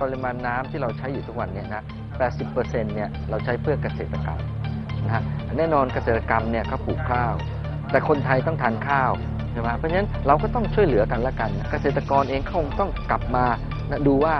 [0.01, 1.83] ปริมาณน้ำที่เราใช้อยู่ทุกวันเนี่ยนะ
[2.37, 4.39] 80%เนี่ยเราใช้เพื่อเกษตรกรรม
[5.05, 5.23] นะฮะ
[5.57, 7.33] แน่นอนเกษตรกรรมเนี่ยเขาปลูกข้าว
[7.91, 9.11] แต่คนไทยต้องทานข้าว
[9.55, 13.45] ช่ไหมเพราะฉะนั้นเราก็ต้องช่วยเหลือกันละกัน เกษตรกรเองเขาคงต้องกลับมา
[14.07, 14.35] ดูว่า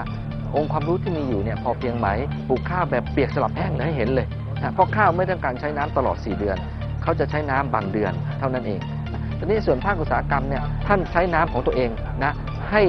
[0.56, 2.08] องค์ความรู้ที่มีอยู่เนี่ยพอเพียงไหม
[2.47, 4.28] ปลูกข้าวแบบเปียกสลับแห้งให้เห็นเลย
[4.62, 6.58] นะเพราะข้าวไม่ต้องการใช้น้ำตลอด 4 เดือน
[7.04, 8.80] เขาจะใช้น้ำบางเดือนเท่านั้นเอง
[9.12, 11.89] นะทีนี้ส่วนภาคอุตสาหกรรมเนี่ยท่านใช้น้ำของตัวเอง
[12.23, 12.34] นะ
[12.71, 12.82] ให้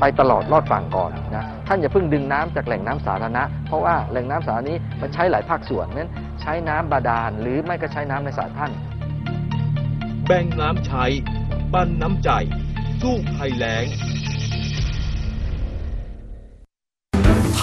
[0.00, 6.10] ไปตลอดรอดฝั่งก่อนนะท่านอย่าเพิ่งดึงน้ำจากแหล่งน้ำสาธารณะ เพราะว่าแหล่งน้ำสาธารณะนี้มันใช้หลายภาคส่วนนั้น
[6.42, 8.72] ใช้น้ำบาดาลหรือไม่ก็ใช้น้ำในสระท่าน
[10.26, 11.04] แบ่งน้ำใช้
[11.74, 12.30] ปั้นน้ำใจ
[13.02, 13.84] สู้ภัยแล้ง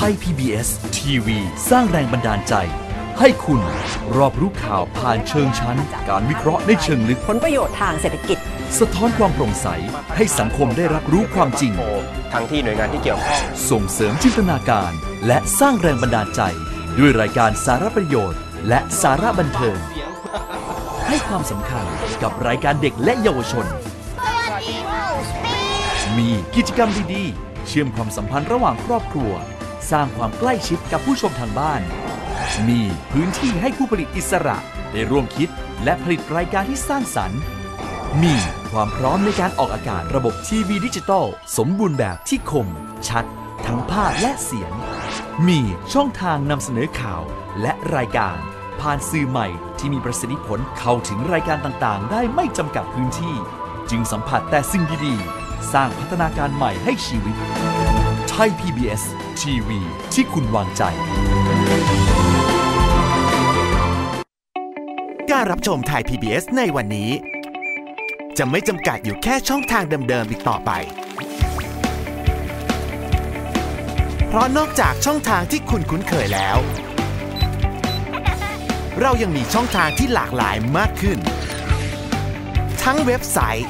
[0.10, 1.38] ย PBS ทีวี
[1.70, 2.54] สร้างแรงบันดาลใจ
[3.20, 3.62] ให้คุณ
[4.18, 5.78] รอบรู้ข่าวผ่านเชิงชั้น
[6.10, 8.38] การวิเคราะห์ในเชิงลึก ผลประโยชน์ทางเศรษฐกิจ
[8.80, 9.68] สะท้อนความโปร่งใส
[10.16, 11.74] ให้สังคมได้รับรู้ความจริง
[12.34, 14.92] ทั้งที่หน่วยงานที่เกี่ยวข้อง ส่งเสริมจินตนาการ
[15.28, 16.42] และสร้างแรงบันดาลใจ
[17.00, 19.78] ด้วยรายการสาระประโยชน์ และสาระบันเทิง
[21.08, 21.86] ให้ความสำคัญ
[22.22, 23.68] กับรายการเด็กและเยาวชน
[26.18, 29.32] มีกิจกรรมดีๆ เชื่อมความสัมพันธ์ระหว่างครอบครัว
[29.92, 31.82] สร้างความใกล้ชิดกับผู้ชมทางบ้าน
[32.68, 34.58] มีพื้นที่ให้ผู้ผลิตอิสระ
[34.92, 35.50] ได้ร่วมคิด
[35.84, 37.40] และผลิตรายการที่สร้างสรรค์
[38.22, 38.36] มี
[38.72, 41.26] ความพร้อมในการออกอากาศระบบทีวีดิจิตอล
[41.58, 42.68] สมบูรณ์แบบที่คม
[43.08, 43.26] ชัด
[43.66, 44.72] ทั้งภาพและเสียง
[45.48, 45.60] มี
[45.94, 47.22] ช่องทางนำเสนอข่าว
[47.62, 48.38] และรายการ
[48.82, 49.48] ผ่านสื่อใหม่
[49.80, 53.36] ที่มีประสิทธิผลเข้าถึงรายการต่างๆ ได้ไม่จำกัดพื้นที่
[53.90, 55.41] จึงสัมผัสแต่สิ่งดีๆ
[55.74, 57.36] สร้างพัฒนาการใหม่ให้ชีวิต
[58.30, 59.04] ไทย PBS
[59.42, 59.80] ทีวี
[60.14, 60.84] ที่คุณวางใจ
[65.32, 67.12] การรับชมไทย PBS ในวันนี้
[68.38, 70.72] จะไม่จำกัดอยู่แค่ช่องทางเดิมๆอีกต่อไป
[74.28, 76.58] เพราะนอกจากช่องทางที่คุณคุ้นเคยแล้ว
[79.02, 81.20] เรายังมีช่องทางที่หลากหลายมากขึ้น
[82.84, 83.70] ทั้งเว็บไซต์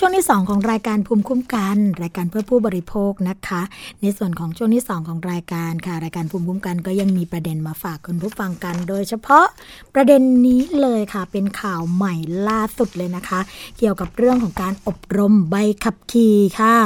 [0.00, 3.62] ช่วงที่ 2 ของรายการภูมิคุ้มกัน รายการเพื่อผู้บริโภคนะคะ
[4.02, 9.46] ในส่วนของช่วงที่ 2 ของรายการค่ะ รายการภูมิคุ้มกันก็ยังมีประเด็นมาฝากคุณผู้ฟังกัน โดยเฉพาะ
[9.94, 12.14] ประเด็นนี้เลยค่ะ เป็นข่าวใหม่
[12.48, 13.40] ล่าสุดเลยนะคะ
[13.78, 16.76] เกี่ยวกับเรื่องของการอบรมใบขับขี่ค่ะ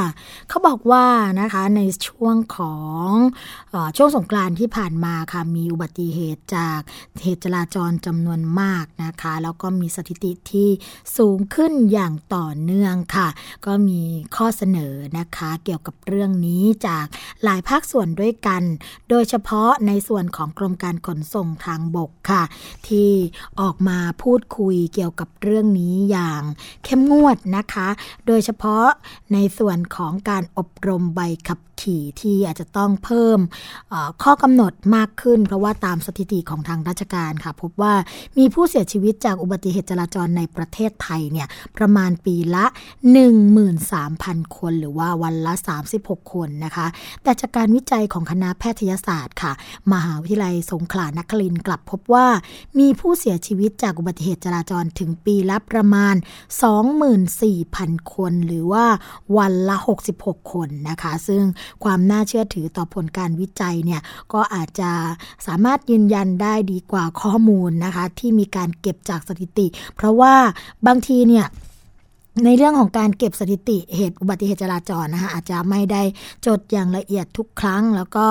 [0.49, 1.05] เขาบอกว่า
[1.41, 2.75] นะคะในช่วงขอ
[3.07, 3.09] ง
[3.73, 6.79] อช่วงสงกรานที่ผ่านมาค่ะ มีอุบัติเหตุจาก
[7.23, 10.69] เหตุจราจรจำนวนมากนะคะ แล้วก็มีสถิติที่
[11.17, 13.27] สูงขึ้นอย่างต่อเนื่องค่ะ
[13.65, 14.01] ก็มี
[14.35, 17.05] ข้อเสนอนะคะ เกี่ยวกับเรื่องนี้จาก
[17.43, 18.63] หลายภาคส่วนด้วยกัน
[19.09, 22.43] โดยเฉพาะในส่วนของกรมการขนส่งทางบกค่ะ
[22.87, 23.11] ที่
[23.61, 26.41] ออกมาพูดคุยเกี่ยวกับเรื่องนี้อย่าง
[26.83, 27.87] เข้มงวดนะคะ
[28.27, 28.85] โดยเฉพาะ
[29.33, 33.39] ในส่วนของการอบรมใบขับขี่ที่อาจจะต้องเพิ่ม
[34.23, 37.93] ข้อกำหนดมากขึ้น เพราะว่าตามสถิติของทางราชการค่ะ พบว่า
[38.37, 45.53] มีผู้เสียชีวิตจากอุบัติเหตุจราจรในประเทศไทยเนี่ยประมาณปีละ13,000 คนหรือว่าวันละ
[45.93, 46.87] 36 คนนะคะ
[47.23, 49.51] แต่จากการวิจัยของคณะแพทยศาสตร์ค่ะ
[49.93, 52.27] มหาวิทยาลัยสงขลานครินทร์กลับพบว่า
[52.79, 56.15] มีผู้เสียชีวิตจากอุบัติเหตุจราจรถึงปีละประมาณ
[57.33, 58.85] 24,000 คน หรือว่า
[59.37, 59.77] วันละ
[60.15, 61.43] 66 คนนะคะ ซึ่ง
[61.83, 64.01] ความน่าเชื่อถือต่อผลการวิจัยเนี่ย
[64.33, 64.91] ก็อาจจะ
[65.47, 70.33] สามารถยืนยันได้ดีกว่าข้อมูลนะคะ ที่มีการเก็บจากสถิติ เพราะว่า
[70.87, 71.45] บางทีเนี่ย
[72.45, 76.01] ในเรื่องของการเก็บสถิติเหตุอุบัติเหตุจราจรนะคะอาจจะไม่ได้
[76.45, 78.27] จดอย่างละเอียดทุกครั้ง แล้วก็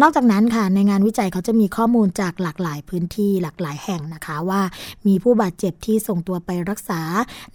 [0.00, 4.62] นอกจากนั้นค่ะในงานวิจัยเขาจะมีข้อมูลจากหลากหลายพื้นที่หลากหลายแห่งนะคะว่า
[5.06, 7.00] มีผู้บาดเจ็บที่ส่งตัวไปรักษา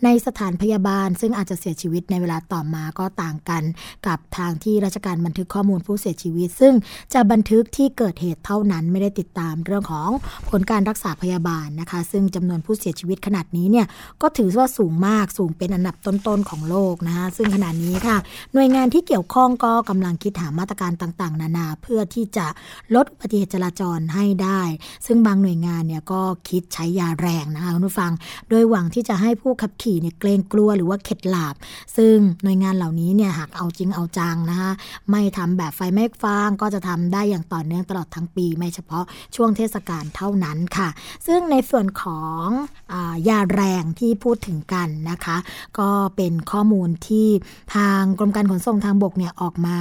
[0.04, 3.64] ในสถานพยาบาล ซึ่งอาจจะเสียชีวิตในเวลาต่อมาก็ต่างกัน
[4.08, 6.74] กับทางที่ราชการบันทึกข้อมูลผู้เสียชีวิต ซึ่ง
[7.14, 10.10] จะบันทึกที่เกิดเหตุเท่านั้นไม่ได้ติดตามเรื่องของ
[10.50, 13.88] ผลการรักษาพยาบาลนะคะ ซึ่งจำนวนผู้เสียชีวิตขนาดนี้เนี่ย
[14.22, 18.18] ก็ถือว่าสูงมากสูงเป็นอันดับต้นๆของโลกนะคะซึ่งขณะนี้ค่ะ
[18.54, 22.48] หน่วยงานที่เกี่ยวข้องก็กำลังคิดหามาตรการต่างๆ นานาเพื่อที่จะ
[22.96, 24.62] ลดอุบัติเหตุจราจรให้ได้
[25.06, 28.12] ซึ่งบางหน่วยงานเนี่ยก็คิดใช้ยาแรงนะคะคุณผู้ฟัง
[28.50, 31.56] โดยหวังที่จะให้ผู้ขับขี่เนี่ยเกรงกลัวหรือว่าเข็ดหลาบ
[31.98, 34.72] ซึ่งหน่วยงานเหล่านี้เนี่ยหากเอาจริงเอาจังนะคะ
[35.12, 40.90] ไม่ทำแบบไฟไม่ฟางก็จะทำได้อย่างต่อเนื่องตลอดทั้งปี ไม่เฉพาะช่วงเทศกาลเท่านั้นค่ะ
[41.28, 42.46] ซึ่งในส่วนของ
[42.92, 42.96] อ
[43.30, 45.38] ยาแรงที่พูดถึงกันนะคะ
[45.80, 47.28] ก็เป็นข้อมูลที่
[47.76, 49.76] ทางกรมการขนส่งทางบกเนี่ยออกมา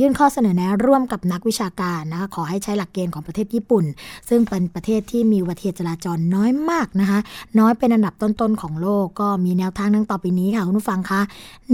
[0.00, 3.84] ยื่นข้อเสนอแนะร่วมกับนักวิชาการนะคะขอให้ใช้หลักเกณฑ์ของประเทศญี่ปุ่น
[4.28, 7.18] ซึ่งเป็นประเทศที่มีอุบัตเหตุจราจรน้อยมากนะคะ
[7.58, 11.20] น้อยเป็นอันดับต้นๆของโลกก็มีแนวทางดังต่อไปนี้ค่ะคุณผู้ฟังคะ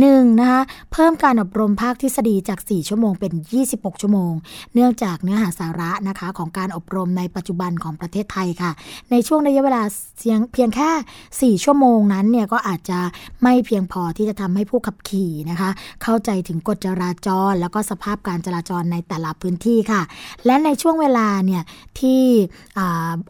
[0.00, 0.60] หนึ่งนะคะ
[0.92, 3.32] เพิ่มการอบรมภาคทฤษฎีจาก 4 ชั่วโมงเป็น
[3.68, 4.32] 26 ชั่วโมง
[4.74, 8.70] เนื่องจากเนื้อหาสาระนะคะของการอบรมในปัจจุบันของประเทศไทยค่ะ
[9.10, 9.82] ในช่วงระยะเวลา
[10.20, 12.98] เพียงเพียงแค่ 4 ชั่วโมงนั้นเนี่ยก็อาจจะ
[13.42, 15.70] ไม่เพียงพอที่จะทำให้ผู้ขับขี่นะคะ
[16.02, 20.02] เข้าใจถึงกฎจราจร แล้วก็สภาพการจราจรในแต่ละพื้นที่ค่ะ
[20.46, 21.62] และในช่วงเวลาเนี่ย
[22.00, 22.22] ที่
[22.78, 22.80] อ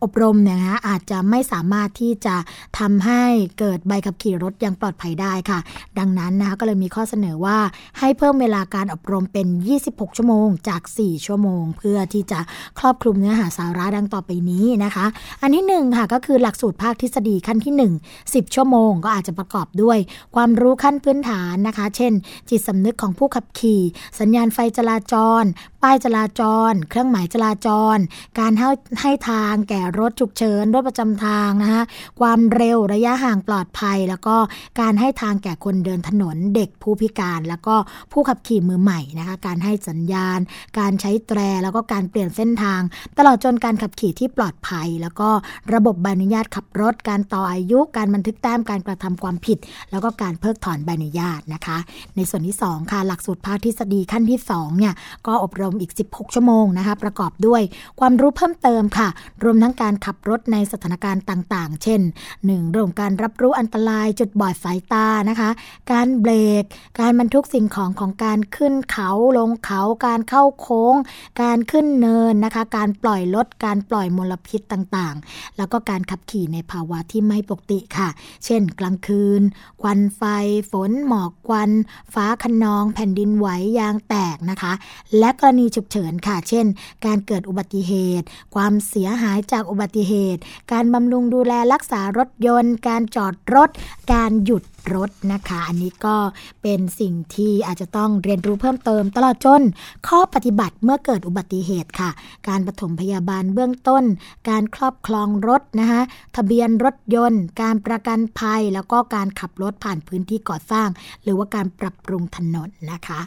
[0.02, 2.36] อบรมเนี่ยนะคะอาจจะไม่สามารถที่จะ
[2.78, 3.22] ทำให้
[3.58, 5.58] เกิดใบขับขี่รถอย่างปลอดภัยได้ค่ะ
[5.98, 7.58] ดังนั้นนะคะก็เลยมีข้อเสนอว่า
[7.98, 9.46] ให้เพิ่มเวลาการอบรมเป็น
[9.82, 12.38] 26 ชั่วโมง จาก 4 ชั่วโมง เพื่อที่จะ
[12.78, 15.06] ครอบคลุมเนื้อหาสาระดังต่อไปนี้นะคะ
[15.42, 17.74] อันที่หนึ่งค่ะก็คือหลักสูตรภาคทฤษฎีขั้นที่
[18.14, 19.98] 1 10 ชั่วโมง ก็อาจจะประกอบด้วย
[20.34, 22.12] ความรู้ขั้นพื้นฐานนะคะ เช่น
[22.50, 23.80] จิตสำนึกของผู้ขับขี่
[24.20, 25.44] สัญญาณไฟจราจร
[25.82, 26.42] ป้ายจราจ
[26.72, 27.98] ร เครื่องหมายจราจร
[28.38, 28.68] การให้
[29.00, 31.82] ให้ทางแก่รถฉุกเฉิน รถประจำทางนะคะ
[32.20, 34.36] ความเร็วระยะห่างปลอดภัย แล้วก็
[34.80, 37.74] การให้ทางแก่คนเดินถนนเด็กผู้พิการ แล้วก็
[38.12, 40.38] ผู้ขับขี่มือใหม่นะคะการให้สัญญาณ
[40.78, 42.80] การใช้แตรแล้วก็การเปลี่ยนเส้นทาง
[43.18, 45.28] ตลอดจนการขับขี่ที่ปลอดภัย แล้วก็
[45.74, 49.58] ระบบใบอนุญาตขับรถ การต่ออายุ การบันทึกแต้มการกระทำความผิด
[49.90, 51.78] แล้วก็การเพิกถอนใบอนุญาตนะคะ
[52.16, 54.94] ในส่วนที่ 2 ค่ะหลักสูตรภาคทฤษฎีขั้นที่2เนี่ย
[55.26, 57.62] ก็อบรมอีก 16ชั่วโมงนะคะ ประกอบด้วย
[58.00, 59.08] ความรู้เพิ่มเติมค่ะ
[59.44, 62.00] รวมทั้งการขับรถในสถานการณ์ต่างๆ เช่น
[62.36, 62.70] 1.
[62.70, 65.50] เรื่องของการรับรู้อันตรายจุดบอดสายตานะคะ
[65.92, 66.32] การเบร
[66.62, 66.64] ก
[67.00, 70.94] การบรรทุกสิ่งของของการขึ้นเขาลงเขา การเข้าโค้ง
[71.42, 78.08] การขึ้นเนินนะคะ การปล่อยรถการปล่อยมลพิษต่างๆ แล้วก็การขับขี่ในภาวะที่ไม่ปกติค่ะ
[78.44, 79.42] เช่น กลางคืน
[79.82, 80.22] ควันไฟ
[80.70, 81.70] ฝน หมอกควัน
[82.14, 84.72] ฟ้าคะนอง แผ่นดินไหวยางแตกนะคะ
[85.18, 86.66] และกรณีฉุกเฉินค่ะเช่น
[87.06, 90.40] การเกิดอุบัติเหตุ ความเสียหายจากอุบัติเหตุ
[90.72, 93.70] การบำรุงดูแลรักษารถยนต์ การจอดรถ
[94.12, 94.62] การหยุด
[94.94, 96.16] รถนะคะ อันนี้ก็
[96.62, 99.62] เป็นสิ่งที่อาจจะต้องเรียนรู้เพิ่มเติม ตลอดจน
[100.08, 102.10] ข้อปฏิบัติเมื่อเกิดอุบัติเหตุค่ะ
[102.48, 104.04] การปฐมพยาบาลเบื้องต้น
[104.48, 106.00] การครอบครองรถนะคะ
[106.36, 110.88] ทะเบียนรถยนต์ การประกันภัย แล้วก็การขับรถผ่านพื้นที่ก่อสร้าง
[111.22, 113.20] หรือว่าการปรับปรุงถนนนะคะ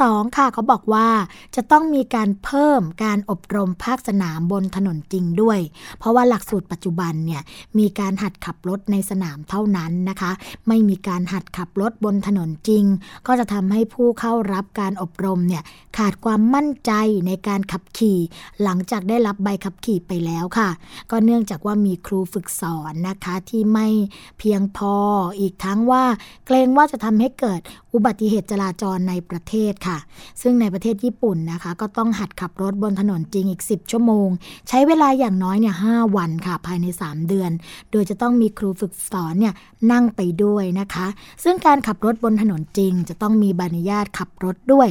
[0.00, 1.08] สองค่ะเขาบอกว่า
[1.56, 5.58] จะต้องมีการเพิ่มการอบรมภาคสนามบนถนนจริงด้วย
[5.98, 7.42] เพราะว่าหลักสูตรปัจจุบันเนี่ย
[7.78, 10.30] มีการหัดขับรถในสนามเท่านั้นนะคะ
[10.68, 12.84] ไม่มีการหัดขับรถบนถนนจริง
[13.26, 15.62] ก็จะทำให้ผู้เข้ารับการอบรมเนี่ย
[15.98, 16.92] ขาดความมั่นใจ
[17.26, 18.18] ในการขับขี่
[18.62, 20.68] หลังจากได้รับใบขับขี่ไปแล้วค่ะ
[21.10, 23.88] ก็เนื่องจากว่ามีครูฝึกสอนนะคะที่ไม่
[24.38, 24.94] เพียงพอ
[25.40, 26.04] อีกทั้งว่า
[26.46, 27.60] เกรงว่าจะทำให้เกิด
[27.94, 29.98] อุบัติเหตุจราจรในประเทศค่ะ
[30.42, 34.28] ซึ่งในประเทศญี่ปุ่นนะคะ ก็ต้องหัดขับรถบนถนนจริงอีก 10 ชั่วโมง
[34.68, 35.74] ใช้เวลาอย่างน้อยเนี่ย
[36.12, 37.50] หวันค่ะภายใน 3 เดือน
[37.90, 39.54] โดยจะต้องมีครูฝึกสอนเนี่ย
[39.92, 40.87] นั่งไปด้วยนะคะ
[41.44, 44.88] ซึ่งการขับรถบนถนนจริง จะต้องมีใบอนุญาตขับรถด้วย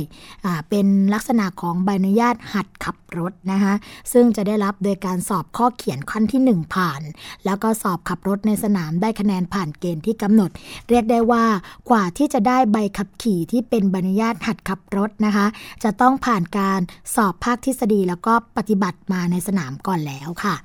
[0.69, 3.73] เป็นลักษณะของใบอนุญาตหัดขับรถนะคะ
[4.13, 7.01] ซึ่งจะได้รับโดยการสอบข้อเขียนขั้นที่ 1 ผ่าน
[7.45, 10.49] แล้วก็สอบขับรถในสนามได้คะแนนผ่านเกณฑ์ที่กำหนด
[10.89, 11.43] เรียกได้ว่า
[11.89, 15.45] กว่าที่จะได้ใบขับขี่ที่เป็นใบอนุญาตหัดขับรถนะคะ
[15.83, 16.79] จะต้องผ่านการ
[17.15, 20.55] สอบภาคทฤษฎีแล้วก็ปฏิบัติมาในสนามก่อนแล้วค่ะ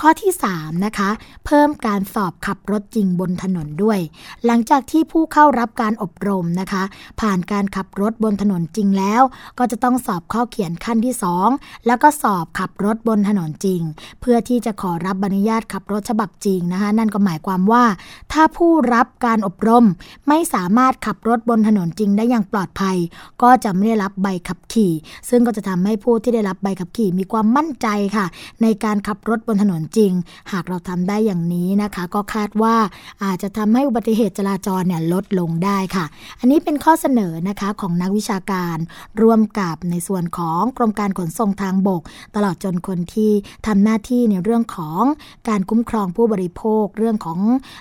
[0.00, 1.10] ข้อที่ 3 นะคะ
[1.46, 3.98] เพิ่มการสอบขับรถจริงบนถนนด้วย
[4.46, 6.82] หลังจากที่ผู้เข้ารับการอบรมนะคะ
[7.20, 9.22] ผ่านการขับรถบนถนนจริงแล้ว
[9.58, 11.14] ก็จะต้องสอบข้อเขียนขั้นที่
[11.50, 13.80] 2 แล้วก็สอบขับรถบนถนนจริง
[14.20, 17.84] เพื่อที่จะขอรับใบอนุญาตขับรถฉบับจริงนะคะ นั่นก็หมายความว่า
[18.32, 19.84] ถ้าผู้รับการอบรม
[20.28, 22.96] ไม่สามารถขับรถบนถนนจริงได้อย่างปลอดภัย
[23.42, 24.92] ก็จะไม่ได้รับใบขับขี่
[25.28, 28.26] ซึ่งก็จะทำให้ผู้ที่ได้รับใบขับขี่มีความมั่นใจค่ะ
[28.62, 30.12] ในการขับรถบนถนนจริง
[30.52, 32.76] หากเราทำได้อย่างนี้นะคะ ก็คาดว่า
[33.24, 36.04] อาจจะทำให้อุบัติเหตุจราจรเนี่ยลดลงได้ค่ะ
[36.38, 38.76] อันนี้เป็นข้อเสนอนะคะของนักวิชาการ
[39.22, 42.02] ร่วมกับในส่วนของกรมการขนส่งทางบก
[42.34, 43.32] ตลอดจนคนที่
[43.66, 45.02] ทำหน้าที่ในเรื่องของ
[45.48, 47.38] การคุ้มครองผู้บริโภค เรื่องของ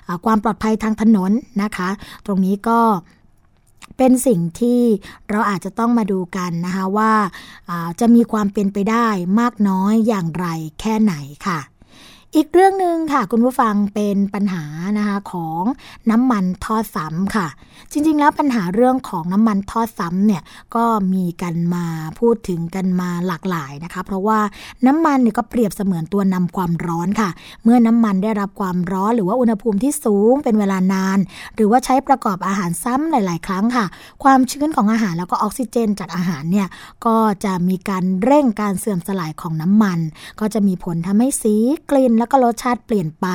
[0.07, 1.31] อความปลอดภัยทางถนน
[1.63, 1.89] นะคะ
[2.25, 2.79] ตรงนี้ก็
[3.97, 4.81] เป็นสิ่งที่
[5.29, 7.13] เราอาจจะต้องมาดูกันนะคะว่า
[7.99, 9.07] จะมีความเป็นไปได้
[9.39, 10.47] มากน้อยอย่างไร
[10.79, 11.13] แค่ไหน
[11.47, 11.59] ค่ะ
[12.35, 14.63] อีกเรื่องหนึ่งค่ะ คุณผู้ฟังเป็นปัญหา
[14.97, 15.63] นะคะของ
[16.11, 17.47] น้ำมันทอดซ้ำค่ะ
[17.91, 20.41] จริงๆ แล้วปัญหาเรื่องของน้ำมันทอดซ้ำเนี่ย
[20.75, 21.85] ก็มีกันมา
[22.19, 24.39] พูดถึงกันมาหลากหลายนะคะ เพราะว่า
[24.87, 27.29] น้ำมันเนี่ยก็เปรียบเสมือนตัวนำความร้อนค่ะ
[27.63, 31.17] เมื่อน้ำมันได้รับความร้อนหรือว่าอุณหภูมิที่สูงเป็นเวลานาน
[31.55, 33.85] หรือว่าใช้ประกอบอาหารซ้ำหลาย ๆ ครั้งค่ะ
[34.23, 36.67] ความชื้นของอาหารแล้วก็ออกซิเจนจากอาหารเนี่ย
[37.05, 39.99] ก็จะมีการเร่งการเสื่อมสลายของน้ำมัน
[40.39, 41.55] ก็จะมีผลทำให้สี
[41.91, 43.27] กลิ่นแล้วก็รสชาติเปลี่ยนไป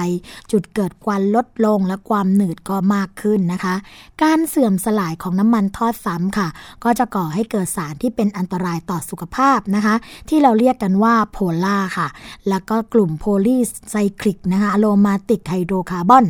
[0.53, 3.75] จุดเกิดควันลดลงและความหนืดก็มากขึ้นนะคะ
[4.23, 6.49] การเสื่อมสลายของน้ำมันทอดซ้ำค่ะ
[6.85, 9.95] ก็จะก่อให้เกิดสารที่เป็นอันตรายต่อสุขภาพนะคะ
[10.29, 12.09] ที่เราเรียกกันว่าโพล่าค่ะ
[12.49, 13.57] แล้วก็กลุ่มโพลี
[13.91, 16.25] cyclic นะคะ aromatic hydrocarbon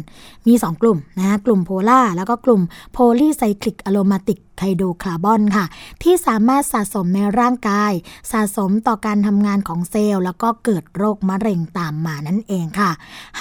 [0.46, 2.62] มี 2 กลุ่มนะคะกลุ่ม polar แล้วก็กลุ่ม
[2.92, 5.64] polycyclic aromatic hydrocarbon ค่ะ
[6.02, 7.92] ที่สามารถสะสมในร่างกาย
[8.32, 12.90] สะสมต่อการทำงานของเซลล์ แล้วก็เกิดโรคมะเร็งตามมานั่นเองค่ะ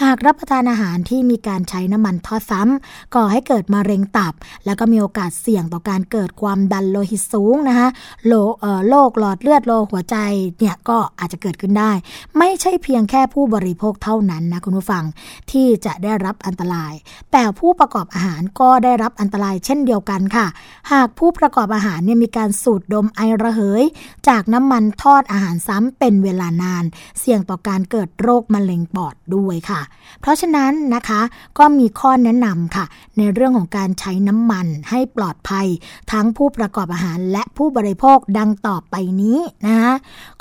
[0.02, 4.34] หากรับประทานอาหารที่มีการใช้น้ำมันทอดซ้ำก่อให้เกิดมะเร็งตับ
[4.66, 7.88] แล้วก็มีโอกาสเสี่ยงต่อการเกิดความดันโลหิตสูงนะคะ
[8.26, 10.18] โลเอ่อโรคหลอดเลือดโรคหัวใจ
[10.60, 11.92] เนี่ยก็อาจจะเกิดขึ้นได้
[12.38, 15.04] ไม่ใช่เพียงแค่ผู้บริโภคเท่านั้นนะคุณผู้ฟัง
[15.52, 16.94] ที่จะได้รับอันตราย
[17.32, 20.46] แต่ผู้ประกอบอาหารก็ได้รับอันตรายเช่นเดียวกันค่ะ
[20.92, 23.84] หากผู้ประกอบอาหารเนี่ยมีการสูดดมไอระเหย
[24.30, 26.84] จากน้ำมันทอดอาหารซ้ำเป็นเวลานาน
[27.20, 29.82] เสี่ยงต่อการเกิดโรคมะเร็งปอดด้วยค่ะ
[30.22, 31.22] เพราะฉะนั้นนะคะ
[31.58, 32.86] ก็มีข้อแนะนำค่ะ
[33.18, 35.68] ในเรื่องของการใช้น้ำมันให้ปลอดภัย
[36.12, 39.94] ทั้งผู้ประกอบอาหารและผู้บริโภคดังต่อไปนี้นะคะ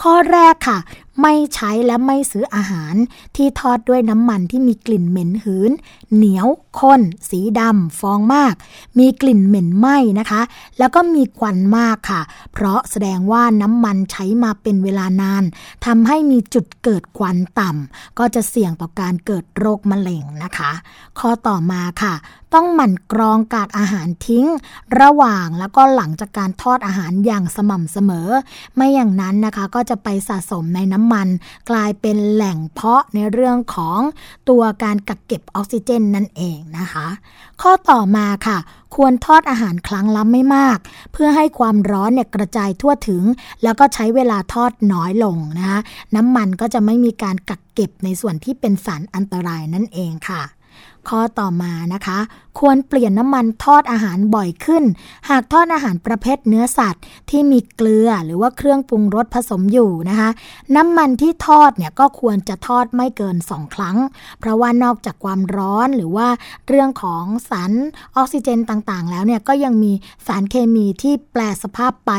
[0.03, 0.79] ข้อแรกค่ะ
[1.23, 2.95] ไม่ใช้และไม่ซื้ออาหาร
[3.37, 5.71] ที่ทอดด้วยน้ำมันที่มีกลิ่นเหม็นหืน
[6.15, 6.49] เหนียว
[6.79, 7.01] ข้น
[7.31, 8.55] สีดำฟองมาก
[8.99, 10.43] มีกลิ่นเหม็นไหม้นะคะ
[10.79, 15.45] แล้วก็มีควันมากค่ะ เพราะแสดงว่าน้ำมันใช้มาเป็นเวลานาน
[15.87, 20.71] ทำให้มีจุดเกิดควันต่ำก็จะเสี่ยงต่อการเกิดโรคมะเร็งนะคะ
[21.19, 22.15] ข้อต่อมาค่ะ
[22.55, 24.47] ต้องหมั่นกรองกากอาหารทิ้ง
[25.01, 28.29] ระหว่างแล้วก็หลังจากการทอดอาหารอย่างสม่ำเสมอ
[28.75, 31.29] ไม่อย่างนั้นนะคะก็จะไปสะสมในน้ำมัน
[31.71, 34.01] กลายเป็นแหล่งเพาะในเรื่องของ
[34.49, 37.07] ตัวการกักเก็บออกซิเจนนั่นเองนะคะ
[37.63, 38.59] ข้อต่อมาค่ะ
[38.95, 40.79] ควรทอดอาหารครั้งละไม่มาก
[41.13, 43.23] เพื่อให้ความร้อนเนี่ยกระจายทั่วถึง
[43.63, 45.81] แล้วก็ใช้เวลาทอดน้อยลงนะคะ
[46.17, 50.43] น้ำมันก็จะไม่มีการกักเก็บในส่วนที่เป็นสารอันตรายนั่นเองค่ะ
[51.11, 52.19] ข้อต่อมานะคะ
[52.61, 54.85] ควรเปลี่ยนน้ำมันทอดอาหารบ่อยขึ้น
[55.31, 60.31] หากทอดอาหารประเภทเนื้อสัตว์ ที่มีเกลือหรือว่าเครื่องปรุงรสผสมอยู่นะคะ
[60.77, 63.97] น้ำมันที่ทอดเนี่ยก็ควรจะทอดไม่เกิน 2 ครั้ง
[64.41, 66.29] เพราะว่านอกจากความร้อนหรือว่า
[66.69, 67.73] เรื่องของสาร
[68.17, 69.93] ออกซิเจนต่างๆ แล้วเนี่ยก็ยังมี
[70.27, 72.13] สารเคมีที่แปลสภาพไป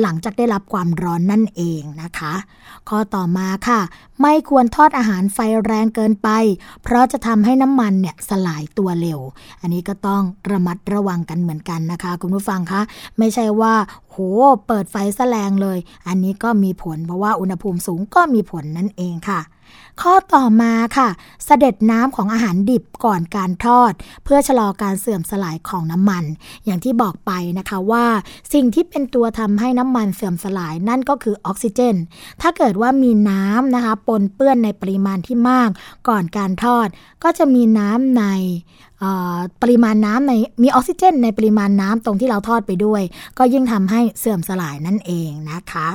[0.00, 2.34] หลังจากได้รับความร้อนนั่นเองนะคะ
[2.88, 3.80] ข้อต่อมาค่ะ
[4.22, 6.28] ไม่ควรทอดอาหารไฟแรงเกินไป
[6.82, 9.20] เพราะจะทำให้น้ำมันเนี่ยสลายตัวเร็ว
[9.60, 12.80] อันนี้ก็ต้องระมัดระวังกันเหมือนกันนะคะ คุณผู้ฟังคะ
[13.18, 13.74] ไม่ใช่ว่า
[14.10, 14.16] โห
[14.66, 15.78] เปิดไฟแสลงเลย
[16.08, 19.40] อันนี้ก็มีผลเพราะว่าอุณหภูมิสูงก็มีผลนั่นเองค่ะ
[20.02, 21.08] ข้อต่อมาค่ะ
[21.44, 23.92] เสด็จน้ำของอาหารดิบก่อนการทอด
[24.24, 26.24] เพื่อชะลอการเสื่อมสลายของน้ำมัน
[26.64, 28.06] อย่างที่บอกไปนะคะว่า
[28.52, 31.96] สิ่งที่เป็นตัวทำให้น้ำมันเสื่อมสลายนั่นก็คือออกซิเจน
[32.40, 35.70] ถ้าเกิดว่ามีน้ำนะคะปนเปื้อนในปริมาณที่มาก
[36.08, 36.88] ก่อนการทอด
[37.22, 38.24] ก็จะมีน้ำใน
[39.62, 40.32] ปริมาณน้ำใน
[40.62, 43.02] มีออกซิเจน ในปริมาณน้ำตรงที่เราทอดไปด้วย
[43.38, 45.88] ก็ยิ่งทำให้เสื่อมสลายนั่นเองนะคะ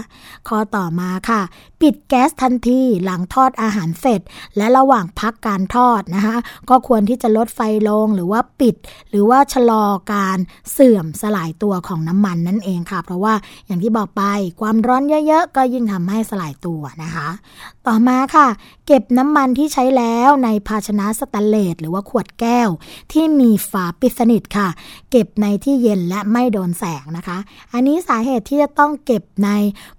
[0.47, 1.41] ข้อต่อมาค่ะ
[1.81, 4.21] ปิดแก๊สทันทีหลังทอดอาหารเสร็จ
[4.57, 6.37] และระหว่างพักการทอดนะคะ
[6.69, 8.75] ก็ควรที่จะลดไฟลงหรือว่าปิด
[9.09, 9.83] หรือว่าชะลอ
[10.13, 10.37] การ
[10.71, 13.33] เสื่อมสลายตัวของน้ำมันนั่นเองค่ะ เพราะว่า
[13.65, 14.23] อย่างที่บอกไป
[14.61, 17.29] ความร้อนเยอะๆ ก็ยิ่งทำให้สลายตัวนะคะ
[17.87, 18.47] ต่อมาค่ะ
[18.87, 22.69] เก็บน้ำมันที่ใช้แล้วในภาชนะสแตนเลสหรือว่าขวดแก้ว
[23.11, 24.67] ที่มีฝาปิดสนิทค่ะ
[25.11, 27.37] เก็บในที่เย็นและไม่โดนแสงนะคะ
[27.73, 29.49] อันนี้สาเหตุที่จะต้องเก็บใน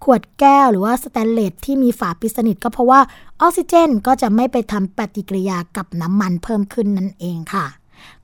[0.05, 3.01] ขวดแก้วหรือว่าสแตนเลสที่มีฝาปิดสนิทก็เพราะว่า
[3.41, 7.67] ออกซิเจนก็จะไม่ไปทำปฏิกิริยากับน้ำมันเพิ่มขึ้นนั่นเองค่ะ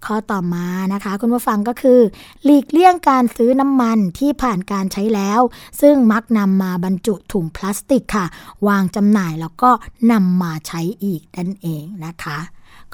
[0.04, 2.00] ข้อต่อมานะคะ คุณผู้ฟังก็คือ
[2.44, 5.40] หลีกเลี่ยงการซื้อน้ำมันที่ผ่านการใช้แล้ว
[5.80, 8.26] ซึ่งมักนำมาบรรจุถุงพลาสติกค่ะ
[8.68, 9.70] วางจำหน่ายแล้วก็
[10.12, 12.38] นำมาใช้อีกนั่นเองนะคะ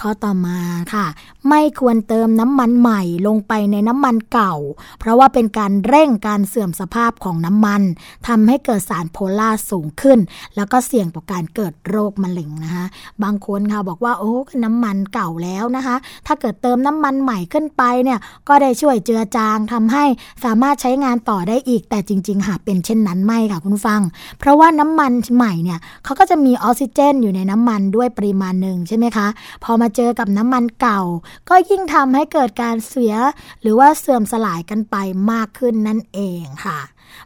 [0.00, 0.58] ข้อต่อมา
[0.94, 1.06] ค่ะ
[1.48, 4.54] ไม่ควรเติมน้ำมันใหม่ลงไปในน้ำมันเก่า
[4.98, 7.82] เพราะว่าเป็นการเร่งการเสื่อมสภาพของน้ำมัน
[8.28, 10.18] ทำให้เกิดสารโพล่าสูงขึ้น
[10.56, 12.84] แล้วก็เสี่ยงต่อการเกิดโรคมะเร็งนะคะ
[13.22, 14.34] บางคนค่ะบอกว่าโอ้
[14.64, 15.96] น้ำมันเก่าแล้วนะคะ
[16.26, 20.04] ถ้าเกิดเติมน้ำมันใหม่ขึ้นไปเนี่ยก็ได้ช่วยเจือจางทำให้
[20.44, 24.00] สามารถใช้งานต่อได้อีก แต่จริงๆหากเป็นเช่นนั้นไม่ค่ะคุณฟัง
[24.38, 29.26] เพราะว่าน้ำมันใหม่เนี่ยเขาก็จะมีออกซิเจน อยู่ในน้ำมันด้วยปริมาณหนึ่งใช่ไหมคะ
[29.64, 31.00] พอมาเจอกับน้ำมันเก่า
[31.48, 33.14] ก็ยิ่งทำให้เกิดการเสีย
[33.60, 34.96] หรือว่าเสื่อมสลายกันไป
[35.32, 36.78] มากขึ้นนั่นเองค่ะ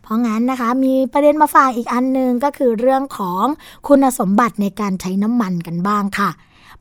[0.03, 3.45] เพราะงั้นนะคะมีประเด็นมาฝากอีกอันนึงก็คือเรื่องของ
[3.89, 6.31] คุณสมบัติในการใช้น้ำมันกันบ้างค่ะ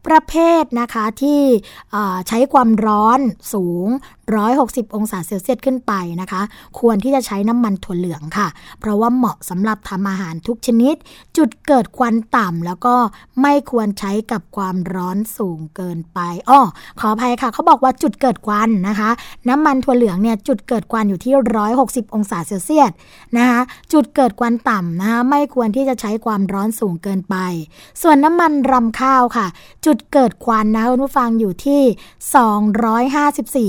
[0.08, 1.42] ประเภทนะคะที่
[2.28, 3.20] ใช้ความร้อน
[3.54, 3.88] สูง
[4.42, 6.42] 160 องศาเซลเซียสขึ้นไปนะคะ
[6.80, 8.48] ควรที่จะใช้น้ำมันถั่วเหลืองค่ะ
[8.80, 10.96] เพราะว่าเหมาะสำหรับทำอาหารทุกชนิด
[11.38, 12.96] จุดเกิดควันต่ำแล้วก็
[13.42, 16.62] ไม่ควรใช้กับความร้อนสูงเกินไปอ้อ
[17.00, 19.10] ขออภัยค่ะเขาบอกว่าจุดเกิดควันนะคะ
[19.50, 21.34] น้ำมันถั่วเหลืองเนี่ยจุดเกิดควันอยู่ที่
[21.76, 22.92] 160 องศาเซลเซียส
[23.38, 23.60] นะคะ
[23.94, 27.36] จุดเกิดควันต่ำนะคะไม่ควรที่จะใช้ความร้อนสูงเกินไป
[28.02, 29.48] ส่วนน้ำมันรำข้าวค่ะ
[29.86, 31.82] จุดจุดเกิดควันนะคุณผู้ฟังอยู่ที่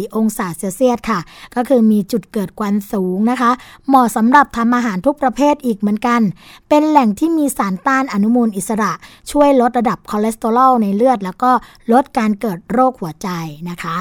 [0.05, 1.20] 254 องศาเซลเซียสค่ะ
[1.55, 3.51] ก็คือมีจุดเกิดควันสูงนะคะ
[3.89, 6.20] เหมาะสำหรับทำอาหารทุกประเภทอีกเหมือนกัน
[6.68, 8.93] เป็นแหล่งที่มีสารต้านอนุมูลอิสระ
[9.31, 11.51] ช่วยลดระดับคอเลสเตอรอลในเลือด แล้วก็
[11.93, 13.29] ลดการเกิดโรคหัวใจ
[13.70, 13.97] นะคะ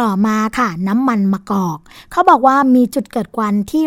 [0.00, 1.78] ต่อมาค่ะ น้ำมันมะกอก
[2.10, 3.82] เขาบอกว่ามีจุดเกิดควันที่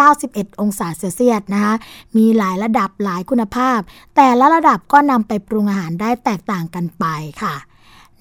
[0.00, 1.74] 191 องศาเซลเซียสนะคะ
[2.16, 3.78] มีหลายระดับหลายคุณภาพ
[4.16, 7.04] แต่ละระดับก็นำไปปรุงอาหารได้แตกต่างกันไป
[7.42, 7.54] ค่ะ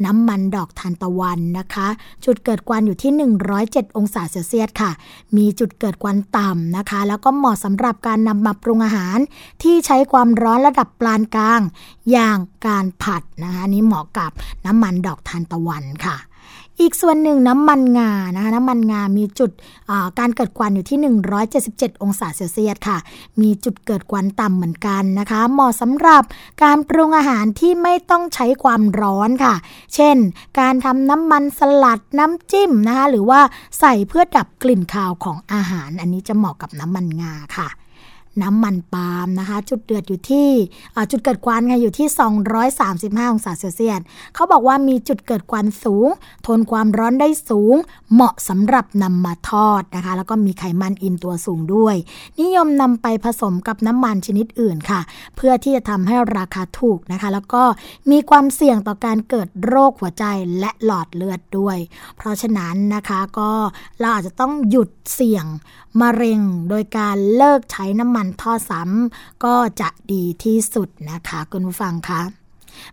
[0.05, 1.87] น้ำมันดอกทานตะวันนะคะ
[2.25, 3.11] จุดเกิดควันอยู่ที่
[3.55, 4.91] 107 องศาเซลเซียสค่ะ
[5.37, 9.17] มีจุดเกิดควันต่ำนะคะ แล้วก็เหมาะสำหรับการนำมาปรุงอาหาร
[9.63, 11.61] ที่ใช้ความร้อนระดับปานกลาง
[12.11, 14.31] อย่างการผัดนะคะนี้เหมาะกับ
[14.65, 16.17] น้ำมันดอกทานตะวันค่ะ
[16.81, 19.51] อีกส่วนหนึ่งน้ำมันงานะคะน้ำมันงา มีจุด
[20.19, 20.99] การเกิดควันอยู่ที่
[21.55, 22.97] 177 องศาเซลเซียสค่ะ
[23.41, 26.23] มีจุดเกิดควันต่ำเหมือนกันนะคะ เหมาะสำหรับ
[26.63, 29.55] การปรุงอาหารที่ไม่ต้องใช้ความร้อนค่ะ
[29.95, 30.17] เช่น
[30.59, 33.39] การทำน้ำมันสลัดน้ำจิ้มนะคะ หรือว่า
[33.79, 37.69] ใส่เพื่อดับกลิ่นคาวของอาหาร อันนี้จะเหมาะกับน้ำมันงาค่ะ
[38.41, 40.49] น้ำมันปาล์มนะคะ จุดเดือดอยู่ที่
[41.11, 44.01] จุดเกิดควันไงอยู่ที่ 235 องศาเซลเซียส
[44.35, 46.07] เขาบอกว่ามีจุดเกิดควันสูง
[46.47, 47.75] ทนความร้อนได้สูง
[48.13, 51.95] เหมาะสำหรับนำมาทอดนะคะ แล้วก็มีไขมันอิ่มตัวสูงด้วย
[52.41, 55.01] นิยมนำไปผสมกับน้ำมันชนิดอื่นค่ะ
[55.35, 57.63] เพื่อที่จะทำให้ราคาถูกนะคะ แล้วก็
[58.11, 60.25] มีความเสี่ยงต่อการเกิดโรคหัวใจ
[60.59, 61.77] และหลอดเลือดด้วย
[62.17, 63.51] เพราะฉะนั้นนะคะก็
[63.99, 65.45] เราอาจจะต้องหยุดเสี่ยง
[66.01, 72.21] มะเร็ง โดยการเลิกใช้น้ำมันทอดซ้ำก็จะดีที่สุดนะคะ คุณผู้ฟังคะ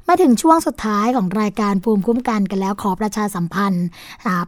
[0.08, 3.86] มาถึงช่วงสุดท้ายของรายการภูมิคุ้มกันกันแล้วขอประชาสัมพันธ์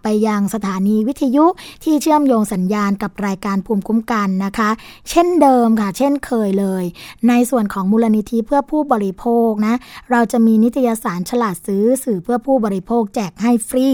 [0.03, 1.45] ไปยังสถานีวิทยุ
[1.85, 4.71] ที่เชื่อมโยงสัญญาณกับรายการภูมิคุ้มกันนะคะ
[5.11, 6.85] เช่นเดิมค่ะ เช่นเคยเลย
[7.29, 9.75] ในส่วนของมูลนิธิเพื่อผู้บริโภคนะ
[10.11, 13.89] เราจะมีนิตยสารฉลาดซื้อสื่อเพื่อผู้บริโภคแจกให้ฟรี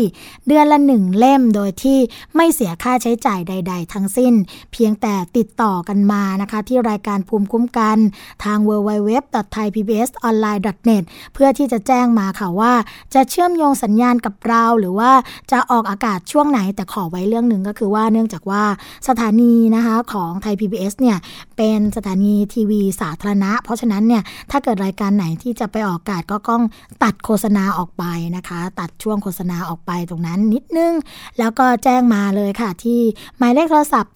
[0.46, 1.98] เดือนละหนึ่งเล่มโดยที่
[2.36, 4.34] ไม่เสียค่าใช้จ่ายใด ๆ ทั้งสิ้น
[4.72, 7.98] เพียงแต่ติดต่อกันมานะคะ ที่รายการภูมิคุ้มกัน
[8.44, 11.04] ทาง www.thaipbsonline.net
[11.34, 12.72] เพื่อที่จะแจ้งมาค่ะว่า
[13.14, 15.10] จะเชื่อมโยงสัญญาณกับเราหรือว่า
[15.52, 18.62] จะออกอากาศช่วงไหนแต่ขอไว้เรื่องหนึ่งก็คือว่าเนื่องจากว่า
[19.08, 21.18] สถานีนะคะของไทย PBS เนี่ย
[21.62, 26.62] เป็นสถานีทีวีสาธารณะ เพราะฉะนั้นเนี่ยถ้าเกิดรายการไหนที่จะไปออกอากาศก็ต้อง
[27.02, 28.04] ตัดโฆษณาออกไป
[28.36, 30.92] นะคะ ตัดช่วงโฆษณาออกไปตรงนั้นนิดนึง
[31.38, 33.00] แล้วก็แจ้งมาเลยค่ะที่
[33.38, 34.14] หมายเลขโทรศัพท์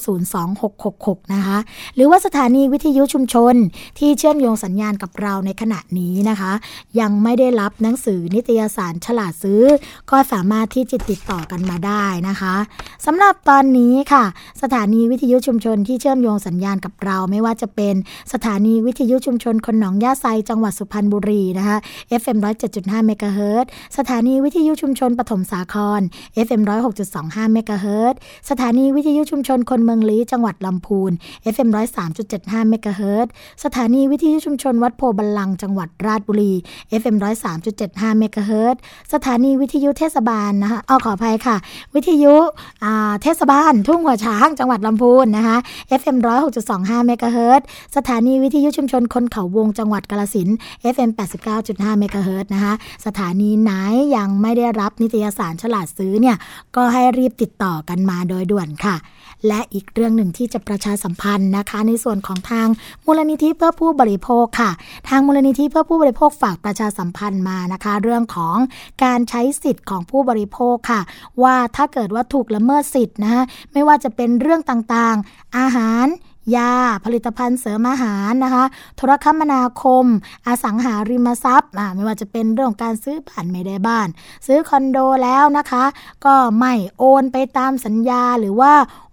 [0.00, 1.58] 027902666 นะคะ
[1.94, 3.54] หรือว่าสถานีวิทยุชุมชน
[3.98, 6.52] ที่เชื่อมโยงสัญญาณกับเราในขณะนี้นะคะ
[7.00, 9.62] ยังไม่ได้รับหนังสือนิตยสารฉลาดซื้อ
[10.10, 12.54] ก็สามารถที่จะติดต่อกันมาได้นะคะ
[13.06, 14.24] สำหรับตอนนี้ค่ะ
[14.62, 17.94] สถานีวิทยุชุมชนที่เชื่อมโยงสัญญาณกับเรา ไม่ว่าจะเป็น
[18.32, 21.76] สถานีวิทยุชุมชนคนหนองย่าไซจังหวัดสุพรรณบุรีนะคะ
[22.20, 22.38] FM
[22.72, 23.66] 107.5เมกะเฮิรต
[23.98, 26.00] สถานีวิทยุชุมชนปฐมสาคร
[26.46, 26.62] FM
[27.06, 28.14] 106.25เมกะเฮิรต
[28.50, 31.12] สถานีวิทยุชุมชนคนเมืองลี้จังหวัดลำพูน
[31.54, 31.68] FM
[32.14, 33.26] 103.75เมกะเฮิรต
[33.64, 36.52] สถานีวิทยุชุมชนวัดโพบัลลังจังหวัดราชบุรี
[37.00, 37.16] FM
[37.66, 38.76] 103.75เมกะเฮิรต
[39.12, 41.56] สถานีวิทยุเทศบาลนะคะเอขออภัยค่ะ
[41.94, 42.34] วิทยุ
[43.22, 45.56] เทศบาลทุ่งหัวช้างจังหวัดลำพูนนะคะ
[46.00, 46.16] FM
[46.62, 47.62] 106.25เมกะเฮิรต
[47.96, 50.48] สถานีวิทยุชุมชนคนเขาวงจังหวัดกาลสิน
[50.94, 51.10] FM
[51.56, 52.74] 89.5เมกะเฮิรตนะคะ
[53.06, 53.72] สถานีไหน
[54.16, 56.36] ยังไม่ได้รับนิตยสารฉลาดซื้อเนี่ย
[56.76, 58.96] ก็ให้รีบติดต่อกันมาโดยด่วนค่ะ
[59.48, 62.68] และอีกเรื่องหนึ่งที่จะประชาสัมพันธ์นะคะ ในส่วนของทาง
[63.06, 64.70] มูลนิธิเพื่อผู้บริโภคค่ะ
[65.08, 68.56] ทางมูลนิธิเพื่อผู้บริโภคฝากประชาสัมพันธ์มานะคะ เรื่องของ
[69.04, 71.00] การใช้สิทธิ์ของผู้บริโภคค่ะ
[71.42, 76.06] ว่าถ้าเกิดว่าถูกละเมิดสิทธิ์นะคะไม่ว่าจะเป็นเรื่องต่างๆ อาหาร
[76.56, 76.72] ยา
[77.04, 78.64] ผลิตภัณฑ์เสริมอาหารนะคะ
[78.96, 80.04] โทรคมนาคม
[80.46, 84.08] อสังหาริมทรัพย์ไม่ว่าจะเป็นเรื่องการซื้อบ้านไม่ได้บ้าน
[84.46, 85.84] ซื้อคอนโดแล้วนะคะ
[86.24, 88.72] ก็ไม่โอนไปตามสัญญาหรือว่า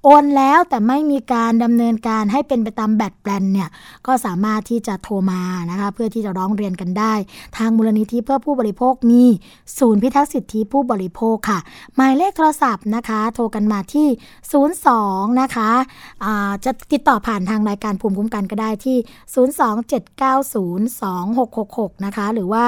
[0.10, 3.70] โอนแล้วแต่ไม่มีการดำเนินการให้เป็นไปตามแบบแปลนเนี่ย
[4.08, 5.42] ก็สามารถที่จะโทรมา
[5.72, 7.14] นะคะเพื่อที่จะร้องเรียนกันได้
[7.58, 9.24] ทางมูลนิธิเพื่อผู้บริโภคมี
[9.80, 11.60] ศูนย์พิทักษ์สิทธิผู้บริโภคค่ะ
[11.96, 14.08] หมายเลขโทรศัพท์นะคะ โทรกันมาที่
[14.74, 18.98] 02 นะคะะจะติดต่อผ่านทางรายการภูมิคุ้มกันก็ได้ที่
[21.94, 22.64] 027902666 นะคะ หรือว่า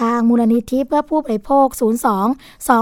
[0.00, 1.66] ทางมูลนิธิเพื่อผู้บริโภค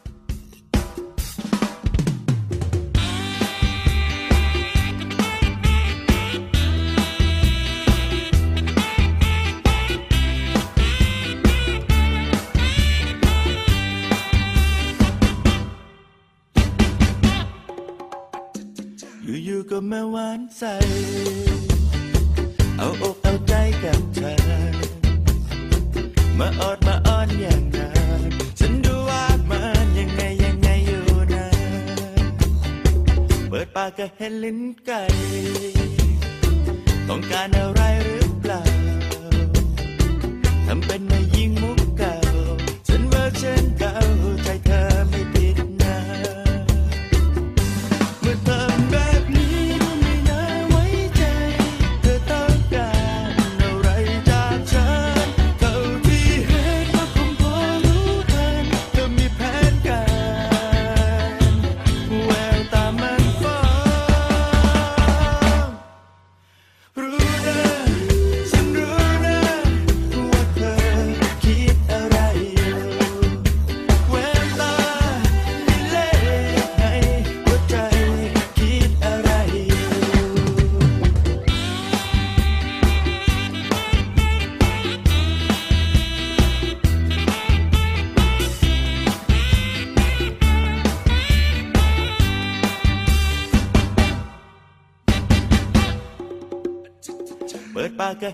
[19.92, 20.64] มาหวานใส
[22.78, 23.54] เอาอกเอาใจ
[23.84, 24.34] กับเธอ
[26.40, 28.22] มาออดมาอ้อนอย่างนั้น
[28.60, 31.04] ฉันดูว่ามันยังไงยังไงอยู่
[31.34, 31.46] นะ
[33.50, 35.02] เปิดปากก็เห็นลิ้นไก่
[37.08, 38.62] ต้องการอะไรหรือเปล่า
[40.66, 41.29] ทำเป็นไม่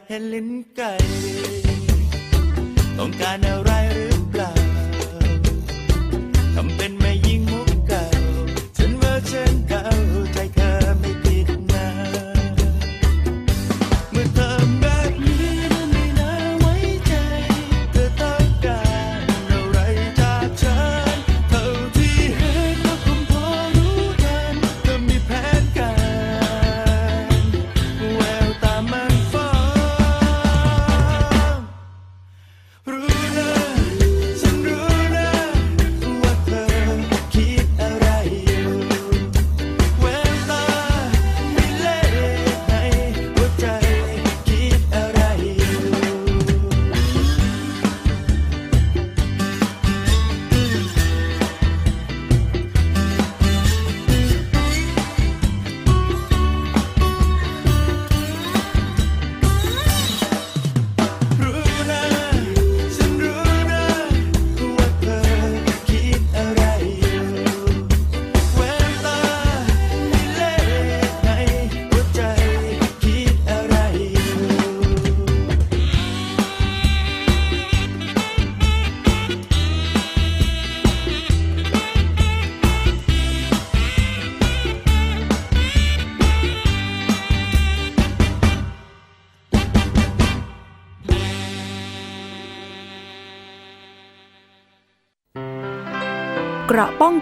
[0.08, 1.15] เห็นลิ้นไก่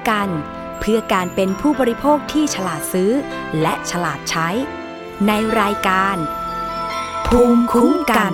[0.09, 0.29] กัน
[0.79, 3.11] เพื่อการเป็นผู้บริโภคที่ฉลาดซื้อ
[3.61, 4.49] และฉลาดใช้
[5.27, 6.17] ในรายการ
[7.27, 8.33] ภูมิคุ้มกัน